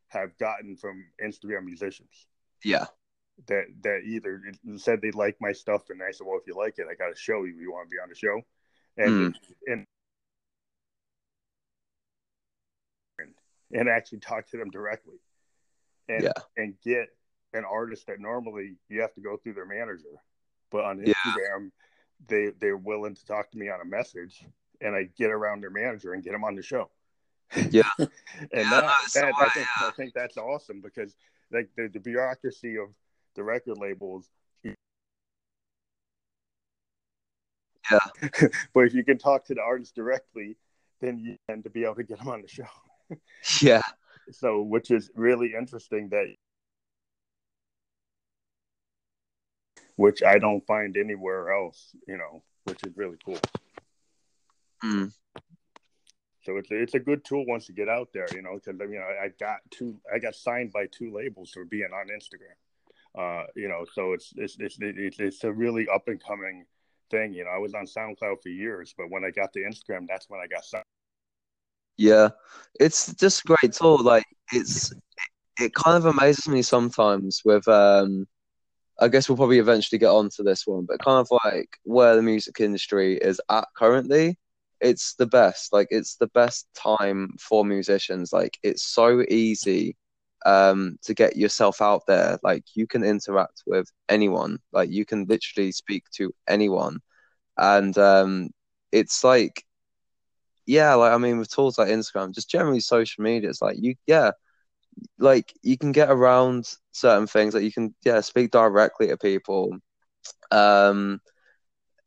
[0.07, 2.27] have gotten from Instagram musicians
[2.63, 2.85] yeah,
[3.45, 4.41] that that either
[4.77, 7.13] said they like my stuff, and I said, well, if you like it, I got
[7.13, 7.55] to show you.
[7.59, 8.41] You want to be on the show,
[8.97, 9.71] and hmm.
[9.71, 9.85] and
[13.73, 15.19] and actually talk to them directly,
[16.09, 16.31] and Yeah.
[16.55, 17.09] and get
[17.53, 20.21] an artist that normally you have to go through their manager,
[20.69, 21.13] but on Yeah.
[21.13, 21.71] Instagram,
[22.27, 24.43] they they're willing to talk to me on a message,
[24.81, 26.89] and I get around their manager and get them on the show.
[27.69, 27.83] Yeah.
[27.99, 28.09] and
[28.51, 29.85] Yeah, that, it's that alright, I think yeah.
[29.85, 31.15] I uh think that's awesome because
[31.51, 32.89] like the, the bureaucracy of
[33.37, 34.29] the record labels.
[37.89, 37.99] Yeah.
[38.73, 40.57] but if you can talk to the artist directly,
[40.99, 42.67] then you tend to be able to get them on the show.
[43.61, 43.81] yeah,
[44.31, 46.25] So, which is really interesting that,
[49.95, 53.39] which I don't find anywhere else, you know, which is really cool.
[54.83, 55.13] Mm.
[56.43, 58.85] So it's it's a good tool once you get out there, you know, because I
[58.85, 62.55] mean I, I got two, I got signed by two labels for being on Instagram,
[63.17, 66.65] uh, you know, so it's it's it's it's, it's a really up and coming
[67.09, 67.51] thing, you know.
[67.51, 70.47] I was on SoundCloud for years, but when I got to Instagram, that's when I
[70.47, 70.83] got signed.
[71.97, 72.29] yeah.
[72.79, 74.03] It's just great tool.
[74.03, 74.93] Like it's
[75.59, 78.27] it kind of amazes me sometimes with um
[78.99, 82.23] I guess we'll probably eventually get onto this one, but kind of like where the
[82.23, 84.37] music industry is at currently,
[84.81, 85.73] it's the best.
[85.73, 88.33] Like it's the best time for musicians.
[88.33, 89.95] Like it's so easy
[90.45, 92.39] um to get yourself out there.
[92.43, 94.59] Like you can interact with anyone.
[94.71, 96.99] Like you can literally speak to anyone.
[97.57, 98.49] And um
[98.91, 99.63] it's like
[100.65, 103.95] yeah, like I mean with tools like Instagram, just generally social media, it's like you
[104.05, 104.31] yeah,
[105.19, 109.75] like you can get around certain things like you can yeah speak directly to people
[110.51, 111.19] um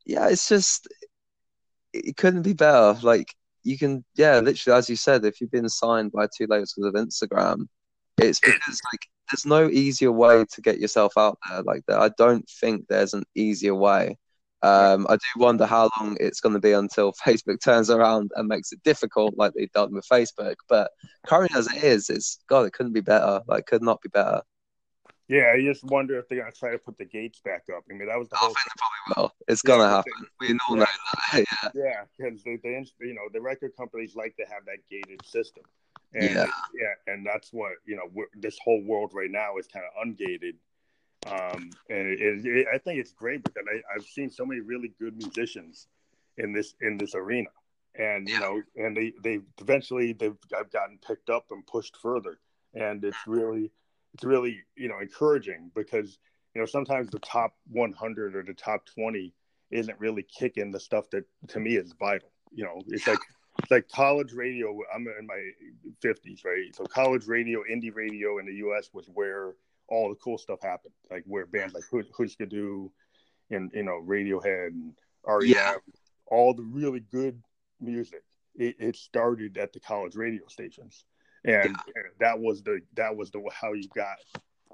[0.05, 0.87] yeah it's just
[1.93, 5.69] it couldn't be better like you can yeah literally as you said if you've been
[5.69, 7.67] signed by two labels of instagram
[8.21, 12.09] it's because like there's no easier way to get yourself out there like that i
[12.17, 14.17] don't think there's an easier way
[14.63, 18.47] Um, I do wonder how long it's going to be until Facebook turns around and
[18.47, 20.55] makes it difficult, like they've done with Facebook.
[20.69, 20.91] But
[21.25, 23.41] currently, as it is, it's God, it couldn't be better.
[23.47, 24.41] Like, could not be better.
[25.27, 27.83] Yeah, I just wonder if they're gonna try to put the gates back up.
[27.89, 28.55] I mean, that was the I whole.
[28.55, 29.31] think they probably will.
[29.47, 30.27] It's gonna Yeah, happen.
[30.39, 31.45] We all know that.
[31.63, 31.69] yeah.
[31.73, 35.63] Yeah, because they, they, you know, the record companies like to have that gated system.
[36.13, 36.45] And, Yeah.
[36.73, 38.09] yeah, and that's what you know.
[38.35, 40.55] This whole world right now is kind of ungated,
[41.25, 44.93] um, and it, it, I think it's great because I, I've seen so many really
[44.99, 45.87] good musicians
[46.37, 47.49] in this in this arena,
[47.95, 48.39] and you Yeah.
[48.39, 52.39] know, and they they eventually they've I've gotten picked up and pushed further,
[52.73, 53.71] and it's really
[54.13, 56.17] it's really you know encouraging because
[56.53, 59.33] you know sometimes the top 100 or the top 20
[59.71, 62.31] isn't really kicking the stuff that to me is vital.
[62.51, 63.40] You know, it's like it's
[63.71, 64.77] like college radio.
[64.93, 65.49] I'm in my
[66.03, 66.75] 50s, right?
[66.75, 68.89] So college radio, indie radio in the U.S.
[68.93, 69.53] was where
[69.87, 70.93] all the cool stuff happened.
[71.09, 72.91] Like where bands like Hush- Husker Du
[73.49, 74.93] and you know Radiohead and
[75.25, 75.75] REM, Yeah.
[76.27, 77.41] all the really good
[77.79, 78.23] music.
[78.55, 81.05] It, it started at the college radio stations,
[81.45, 84.17] and, and that was the that was the how you got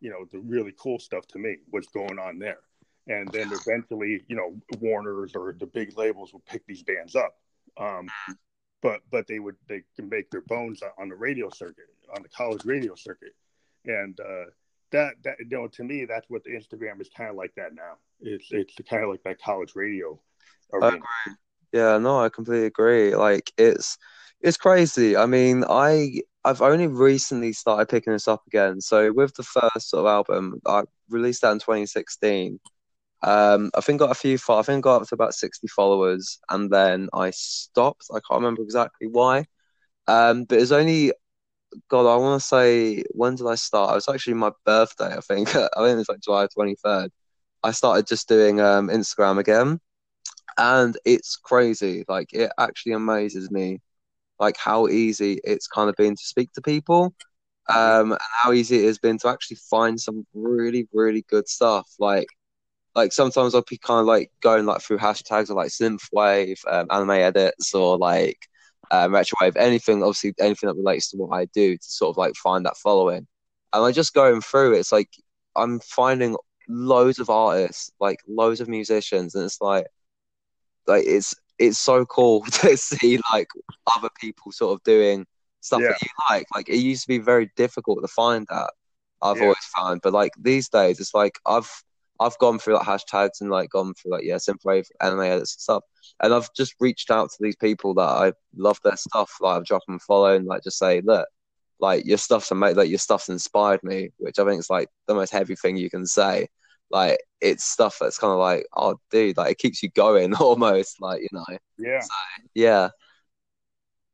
[0.01, 1.57] you know the really cool stuff to me.
[1.69, 2.59] What's going on there?
[3.09, 7.35] and then eventually, you know, Warner's or the big labels would pick these bands up.
[7.77, 8.09] Um,
[8.81, 12.29] but but they would they can make their bones on- the radio circuit, on the
[12.29, 13.33] college radio circuit,
[13.85, 14.45] and uh,
[14.91, 17.73] that that you know to me that's what the Instagram is kind of like that
[17.73, 17.97] now.
[18.21, 20.19] It's it's kind of like that college radio.
[20.73, 20.95] I arena.
[20.97, 21.35] agree.
[21.73, 23.15] Yeah, no, I completely agree.
[23.15, 23.97] Like it's
[24.41, 25.17] it's crazy.
[25.17, 28.79] I mean, I I've only recently started picking this up again.
[28.81, 32.59] So with the first sort of album, I released that in 2016.
[33.23, 34.37] Um, I think got a few.
[34.49, 38.05] I think got up to about 60 followers, and then I stopped.
[38.11, 39.45] I can't remember exactly why.
[40.07, 41.13] Um, but it's only
[41.89, 42.07] God.
[42.11, 43.91] I want to say when did I start?
[43.91, 45.15] It was actually my birthday.
[45.15, 45.49] I think.
[45.55, 47.09] I think it's like July 23rd.
[47.63, 49.79] I started just doing um Instagram again
[50.57, 52.03] and it's crazy.
[52.07, 53.79] Like it actually amazes me,
[54.39, 57.13] like how easy it's kind of been to speak to people,
[57.69, 61.87] um, and how easy it has been to actually find some really, really good stuff.
[61.99, 62.27] Like,
[62.97, 66.87] like sometimes I'll be kind of like going like through hashtags or like synthwave, um,
[66.91, 68.39] anime edits, or like
[68.91, 70.03] um, retrowave, anything.
[70.03, 73.27] Obviously, anything that relates to what I do to sort of like find that following.
[73.73, 75.09] And I just going through it's like
[75.57, 76.37] I'm finding
[76.69, 79.87] loads of artists, like loads of musicians, and it's like
[80.87, 83.47] like it's it's so cool to see like
[83.95, 85.25] other people sort of doing
[85.61, 85.89] stuff Yeah.
[85.89, 86.47] that you like.
[86.55, 88.71] Like it used to be very difficult to find that.
[89.21, 89.41] I've Yeah.
[89.41, 91.69] always found, but like these days, it's like I've
[92.19, 95.61] I've gone through like hashtags and like gone through like yeah, synthwave, anime edits and
[95.61, 95.83] stuff,
[96.21, 99.31] and I've just reached out to these people that I love their stuff.
[99.41, 101.27] Like I've dropped them a follow and like just say, look,
[101.79, 105.15] like your stuff's amazing, like your stuff's inspired me, which I think is like the
[105.15, 106.47] most heavy thing you can say.
[106.89, 111.01] Like it's stuff that's kind of like, oh, dude, like it keeps you going almost,
[111.01, 111.45] like you know,
[111.77, 112.07] Yeah,
[112.55, 112.89] yeah,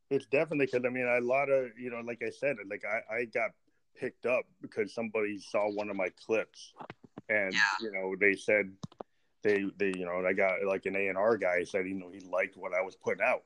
[0.09, 3.15] it's definitely because I mean a lot of you know, like I said, like I
[3.15, 3.51] I got
[3.95, 6.73] picked up because somebody saw one of my clips,
[7.29, 7.59] and Yeah.
[7.81, 8.71] you know they said
[9.43, 12.09] they they you know I got like an A and R guy said you know
[12.09, 13.43] he liked what I was putting out.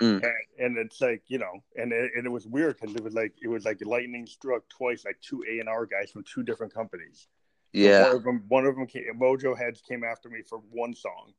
[0.00, 0.22] Mm.
[0.22, 3.14] And, and it's like you know, and it, and it was weird because it was
[3.14, 6.42] like it was like lightning struck twice, like two A and R guys from two
[6.42, 7.28] different companies.
[7.72, 10.94] yeah, One of them, one of them came, Mojo Heads came after me for one
[10.94, 11.32] song,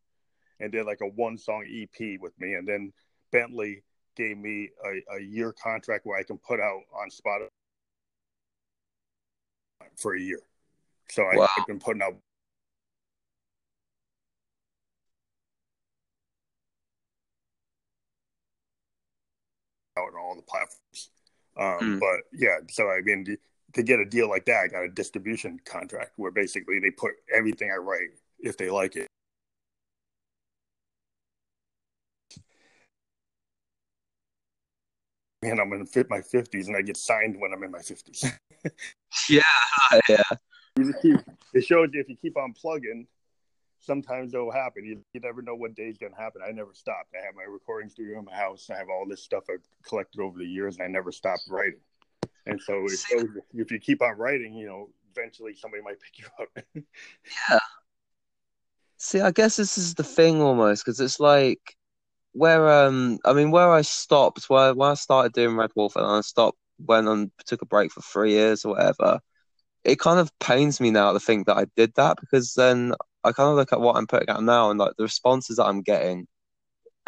[0.60, 2.94] and did like a one song EP with me, and then
[3.32, 3.84] Bentley
[4.16, 7.50] gave me a, a year contract where I can put out on Spotify
[9.98, 10.40] for a year.
[11.14, 11.48] So I, Wow.
[11.56, 12.16] I've been putting out.
[19.96, 21.12] Out on all the platforms,
[21.56, 22.00] um, Mm.
[22.00, 22.58] but yeah.
[22.72, 23.38] So I mean, to-
[23.74, 27.14] to get a deal like that, I got a distribution contract where basically they put
[27.32, 29.08] everything I write if they like it.
[35.44, 38.24] Man, I'm in fit- my fifties, and I get signed when I'm in my fifties.
[39.30, 39.42] yeah,
[40.10, 40.24] yeah,
[40.76, 43.08] it shows you if you keep on plugging,
[43.80, 44.86] sometimes it'll happen.
[44.86, 46.42] You, you never know what day's gonna happen.
[46.48, 47.14] I never stopped.
[47.20, 48.70] I have my recording studio in my house.
[48.70, 51.80] I have all this stuff I've collected over the years, and I never stopped writing.
[52.46, 56.20] And so it shows if you keep on writing, you know, eventually somebody might pick
[56.20, 56.50] you up.
[57.50, 57.60] yeah.
[58.98, 61.76] See, I guess this is the thing almost because it's like
[62.34, 66.06] where um, I mean, where I stopped, where when I started doing Red Wolf and
[66.06, 69.20] I stopped, went on, took a break for three years or whatever.
[69.84, 73.32] It kind of pains me now to think that I did that because then I
[73.34, 75.82] kind of look at what I'm putting out now and like the responses that I'm
[75.82, 76.28] getting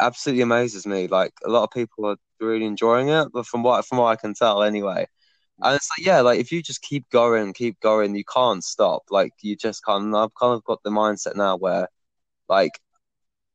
[0.00, 1.06] absolutely amazes me.
[1.08, 4.16] Like a lot of people are really enjoying it, but from what from what I
[4.16, 5.06] can tell anyway.
[5.62, 9.04] And it's like, yeah, like if you just keep going, keep going, you can't stop.
[9.10, 10.14] Like you just can't.
[10.14, 11.88] I've kind of got the mindset now where,
[12.48, 12.72] like,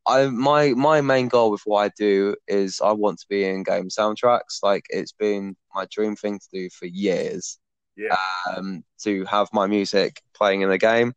[0.08, 3.64] I my my main goal with what I do is I want to be in
[3.64, 4.64] game soundtracks.
[4.64, 7.60] Like it's been my dream thing to do for years.
[7.96, 8.16] Yeah.
[8.56, 11.14] Um, to have my music playing in the game.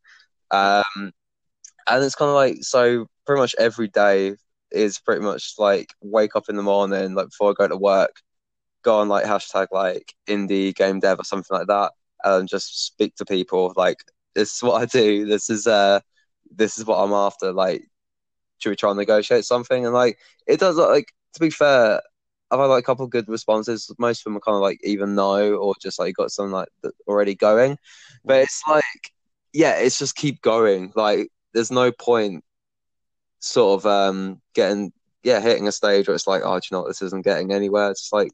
[0.50, 1.12] Um,
[1.86, 4.34] and it's kind of like so pretty much every day
[4.70, 8.20] is pretty much like wake up in the morning like before I go to work,
[8.82, 11.92] go on like hashtag like indie game dev or something like that,
[12.24, 13.72] and just speak to people.
[13.76, 13.98] Like
[14.34, 15.26] this is what I do.
[15.26, 16.00] This is uh
[16.54, 17.52] this is what I'm after.
[17.52, 17.84] Like
[18.58, 19.84] should we try and negotiate something?
[19.84, 22.00] And like it does like to be fair,
[22.50, 23.90] I've had like a couple of good responses.
[23.98, 26.68] Most of them are kind of like even no or just like got some like
[26.82, 27.78] that already going.
[28.26, 28.84] But it's like
[29.52, 30.92] yeah, it's just keep going.
[30.96, 32.44] Like there's no point
[33.40, 34.92] sort of um getting
[35.22, 37.50] yeah, hitting a stage where it's like, oh, do you know what, this isn't getting
[37.52, 37.90] anywhere.
[37.90, 38.32] It's like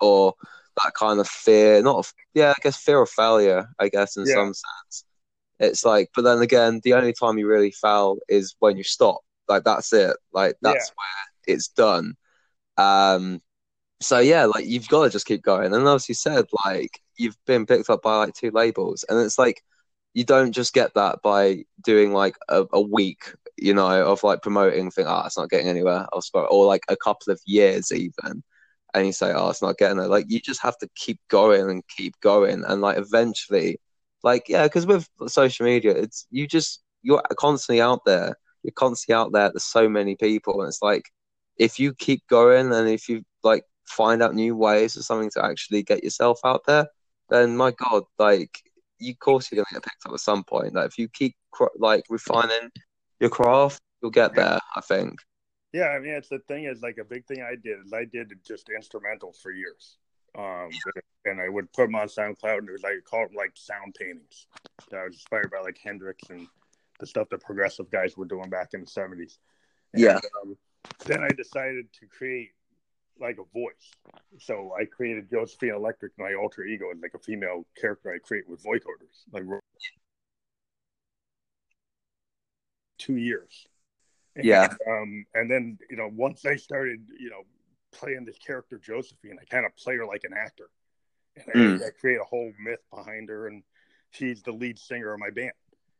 [0.00, 0.34] or
[0.82, 4.26] that kind of fear, not of, yeah, I guess fear of failure, I guess in
[4.26, 4.34] Yeah.
[4.34, 5.04] some sense.
[5.60, 9.20] It's like, but then again, the only time you really fail is when you stop.
[9.48, 10.16] Like that's it.
[10.32, 12.14] Like that's where it's done.
[12.82, 13.42] Um,
[14.00, 15.74] so yeah, like you've got to just keep going.
[15.74, 19.38] And as you said, like you've been picked up by like two labels, and it's
[19.38, 19.62] like
[20.14, 24.42] you don't just get that by doing like a, a week, you know, of like
[24.42, 24.90] promoting.
[24.90, 26.06] Think, ah, it's not getting anywhere.
[26.12, 28.42] I'll or like a couple of years even,
[28.94, 30.08] and you say, oh, it's not getting there.
[30.08, 33.80] Like you just have to keep going and keep going, and like eventually,
[34.24, 38.36] like yeah, because with social media, it's you just you're constantly out there.
[38.62, 39.50] You're constantly out there.
[39.50, 41.04] There's so many people, and it's like
[41.62, 45.44] if you keep going and if you like find out new ways or something to
[45.44, 46.88] actually get yourself out there,
[47.30, 48.58] then my God, like
[48.98, 50.74] you, of course you're gonna get picked up at some point.
[50.74, 52.70] Like if you keep cr- like refining
[53.20, 54.58] your craft, you'll get there.
[54.74, 55.20] I think.
[55.72, 58.06] Yeah, I mean, it's the thing is like a big thing I did is I
[58.06, 59.98] did just instrumentals for years.
[60.36, 60.70] Um,
[61.26, 63.94] and I would put them on SoundCloud and it was like called them like sound
[63.98, 64.46] paintings.
[64.90, 66.48] So I was inspired by like Hendrix and
[66.98, 69.38] the stuff that progressive guys were doing back in the seventies.
[69.94, 70.18] Yeah.
[70.42, 70.56] Um,
[71.06, 72.50] then I decided to create
[73.20, 73.92] like a voice.
[74.38, 78.48] So I created Josephine Electric, my alter ego, and like a female character I create
[78.48, 79.24] with vocoders.
[79.32, 79.44] Like
[82.98, 83.66] two years.
[84.36, 84.74] And, Yeah.
[84.88, 87.42] Um, and then you know, once I started, you know,
[87.92, 90.70] playing this character Josephine, I kind of play her like an actor,
[91.36, 91.86] and I, Mm.
[91.86, 93.62] I create a whole myth behind her, and
[94.10, 95.52] she's the lead singer of my band,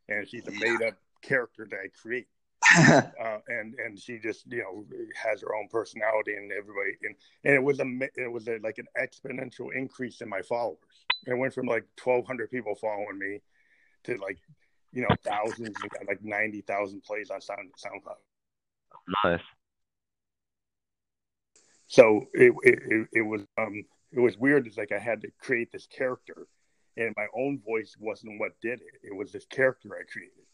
[0.08, 2.28] and she's a made up character that I create.
[3.22, 7.14] Uh, and and she just you know has her own personality and everybody and,
[7.44, 7.84] and it was a
[8.16, 10.78] it was a, like an exponential increase in my followers.
[11.26, 13.40] It went from like twelve hundred people following me
[14.04, 14.38] to like
[14.92, 18.16] you know thousands, we got like ninety thousand plays on Sound SoundCloud.
[19.24, 19.40] Nice.
[21.88, 24.66] So it, it it it was um it was weird.
[24.66, 26.46] It's like I had to create this character,
[26.96, 29.00] and my own voice wasn't what did it.
[29.02, 30.44] It was this character I created.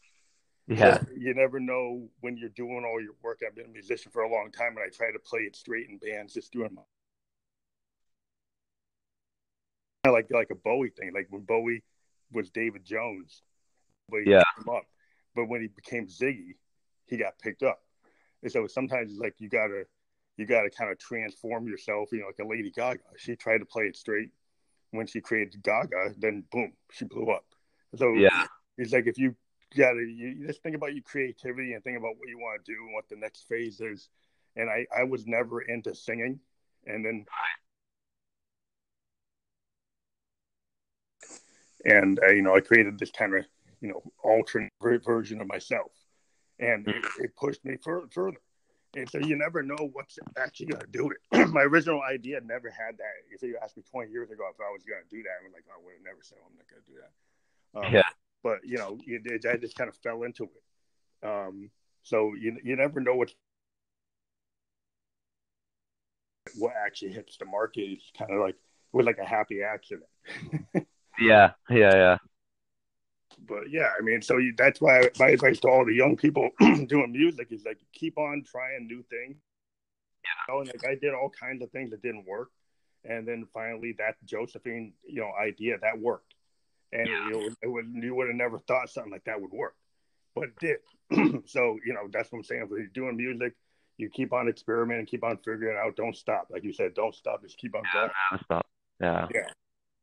[0.69, 0.99] Yeah.
[1.17, 3.39] You never know when you're doing all your work.
[3.45, 5.89] I've been a musician for a long time, and I try to play it straight
[5.89, 6.83] in bands, just doing my
[10.11, 11.11] like like a Bowie thing.
[11.13, 11.83] Like when Bowie
[12.31, 13.41] was David Jones,
[14.09, 14.43] but Yeah.
[14.69, 14.85] up.
[15.35, 16.55] But when he became Ziggy,
[17.07, 17.81] he got picked up.
[18.43, 19.85] And so sometimes it's like you gotta
[20.37, 22.09] you gotta kind of transform yourself.
[22.11, 22.99] You know, like a Lady Gaga.
[23.17, 24.29] She tried to play it straight.
[24.91, 27.45] When she created Gaga, then boom, she blew up.
[27.95, 28.45] So Yeah.
[28.77, 29.35] it's like if you
[29.71, 32.71] to you, you just think about your creativity and think about what you want to
[32.71, 34.09] do and what the next phase is.
[34.55, 36.39] And I I was never into singing,
[36.85, 37.25] and then
[41.85, 43.45] and uh, you know I created this kind of
[43.81, 45.91] you know alternate version of myself,
[46.59, 48.37] and it, it pushed me fur- further.
[48.95, 51.49] And so you never know what's actually going to do it.
[51.53, 53.13] My original idea never had that.
[53.31, 55.53] If you asked me 20 years ago if I was going to do that, I'm
[55.53, 57.13] like, I would have never said I'm not going to do that.
[57.79, 58.09] Um, Yeah.
[58.43, 61.27] But you know, you, it, I just kind of fell into it.
[61.27, 61.69] Um,
[62.03, 63.31] so you you never know what
[66.57, 67.81] what actually hits the market.
[67.81, 70.09] It's kind of like it was like a happy accident.
[71.19, 71.51] Yeah.
[71.69, 71.95] Yeah.
[71.95, 72.17] Yeah.
[73.47, 76.49] but yeah, I mean, so you, that's why my advice to all the young people
[76.59, 79.37] doing music is like keep on trying new things.
[80.47, 82.49] You know, and like I did all kinds of things that didn't work,
[83.05, 86.35] and then finally that Josephine, you know, idea that worked,
[86.91, 89.75] and you know, it would, you would have never thought something like that would work,
[90.35, 91.41] but it did.
[91.47, 92.65] so you know, that's what I'm saying.
[92.67, 93.53] When you're doing music,
[93.97, 95.95] you keep on experimenting, keep on figuring it out.
[95.95, 97.41] Don't stop, like you said, don't stop.
[97.41, 98.09] Just keep on going.
[98.31, 98.67] Never stop.
[98.99, 99.27] Yeah.
[99.33, 99.41] Yeah.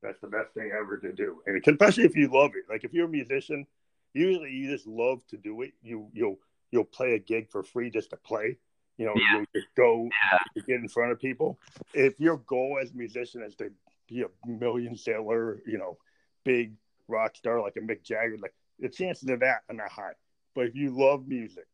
[0.02, 2.64] That's the best thing ever to do, and especially if you love it.
[2.70, 3.66] Like if you're a musician,
[4.14, 5.72] usually you just love to do it.
[5.82, 6.38] You you'll
[6.70, 8.58] you'll play a gig for free just to play.
[8.98, 9.36] You know, Yeah.
[9.38, 10.38] you'll just go Yeah.
[10.56, 11.58] to get in front of people.
[11.94, 13.70] If your goal as a musician is to
[14.08, 15.98] be a million seller, you know,
[16.46, 16.72] big
[17.08, 20.12] rock star like a Mick Jagger, like the chances of that are not high.
[20.54, 21.66] But if you love music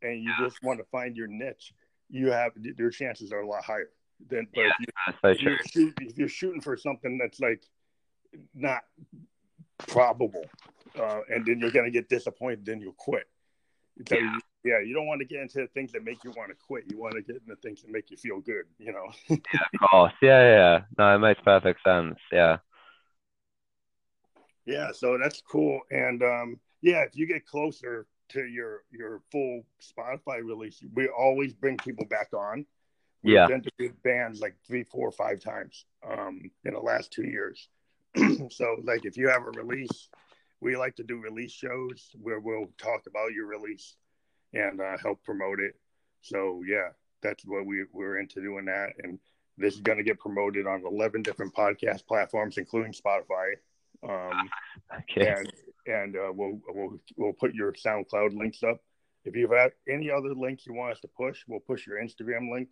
[0.00, 1.74] and you just want to find your niche,
[2.08, 3.90] you have your chances are a lot higher
[4.28, 4.46] than.
[4.54, 5.50] But Yeah, if, you, That's so if, true.
[5.50, 7.62] you're shoot, if you're shooting for something that's like
[8.54, 8.84] not
[9.88, 10.44] probable,
[10.98, 13.28] uh, and then you're gonna get disappointed, then you'll quit.
[14.08, 14.38] So, Yeah.
[14.64, 16.84] yeah, you don't want to get into things that make you want to quit.
[16.90, 18.64] You want to get into things that make you feel good.
[18.78, 19.12] You know.
[19.28, 20.12] Yeah, of course.
[20.22, 20.80] Yeah, yeah, yeah.
[20.98, 22.18] No, it makes perfect sense.
[22.30, 22.58] Yeah.
[24.66, 25.80] Yeah, so that's cool.
[25.90, 31.52] And um, yeah, if you get closer to your your full Spotify release, we always
[31.52, 32.66] bring people back on.
[33.22, 33.48] We've Yeah.
[33.48, 37.68] interviewed bands like three, four, five times um, in the last two years.
[38.50, 40.08] so, like, if you have a release,
[40.60, 43.96] we like to do release shows where we'll talk about your release
[44.52, 45.76] and uh, help promote it.
[46.20, 46.88] So, yeah,
[47.22, 48.90] that's what we we're into doing that.
[49.02, 49.18] And
[49.56, 53.54] this is going to get promoted on 11 different podcast platforms, including Spotify.
[54.08, 54.48] Um,
[55.10, 55.28] Okay.
[55.28, 55.52] and
[55.86, 58.78] and uh, we'll we'll we'll put your SoundCloud links up.
[59.24, 62.02] If you have got any other links you want us to push, we'll push your
[62.02, 62.68] Instagram link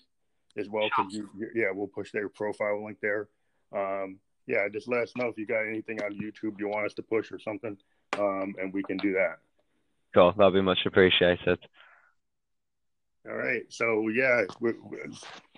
[0.56, 0.88] as well.
[0.90, 3.28] 'cause you, yeah, we'll push their profile link there.
[3.72, 6.94] Um, yeah, just let us know if you got anything on YouTube you want us
[6.94, 7.76] to push or something,
[8.18, 9.38] um, and we can do that.
[10.12, 10.32] Cool.
[10.32, 11.58] That'll be much appreciated.
[13.28, 13.62] All right.
[13.68, 14.98] So yeah, we, we,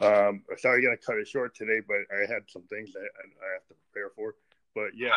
[0.07, 3.53] um, sorry, gonna cut it short today, but I had some things that I, I
[3.55, 4.35] have to prepare for.
[4.75, 5.11] But yeah,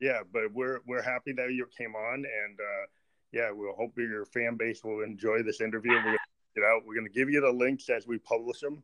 [0.00, 2.86] yeah, but we're we're happy that you came on, and uh,
[3.32, 5.92] yeah, we'll hope your fan base will enjoy this interview.
[5.92, 6.18] We're gonna
[6.54, 6.82] get out.
[6.86, 8.82] We're gonna give you the links as we publish them.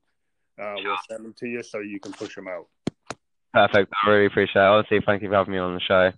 [0.61, 2.68] Uh, we'll send them to you so you can push them out.
[3.53, 3.92] Perfect.
[4.05, 4.66] I really appreciate it.
[4.66, 6.12] Honestly, thank you for having me on the show.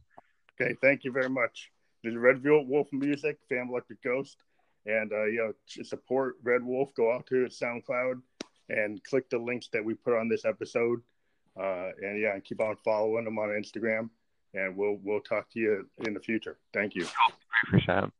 [0.61, 1.71] Okay, thank you very much.
[2.03, 4.37] This is Red Wolf Music, Fan Electric Ghost,
[4.87, 6.95] and uh, you know, support Red Wolf.
[6.95, 8.21] Go out to SoundCloud
[8.69, 11.01] and click the links that we put on this episode.
[11.59, 14.11] Uh, and yeah, and keep on following them on Instagram.
[14.55, 16.59] And we'll we'll talk to you in the future.
[16.73, 17.07] Thank you.
[17.67, 18.13] Appreciate it.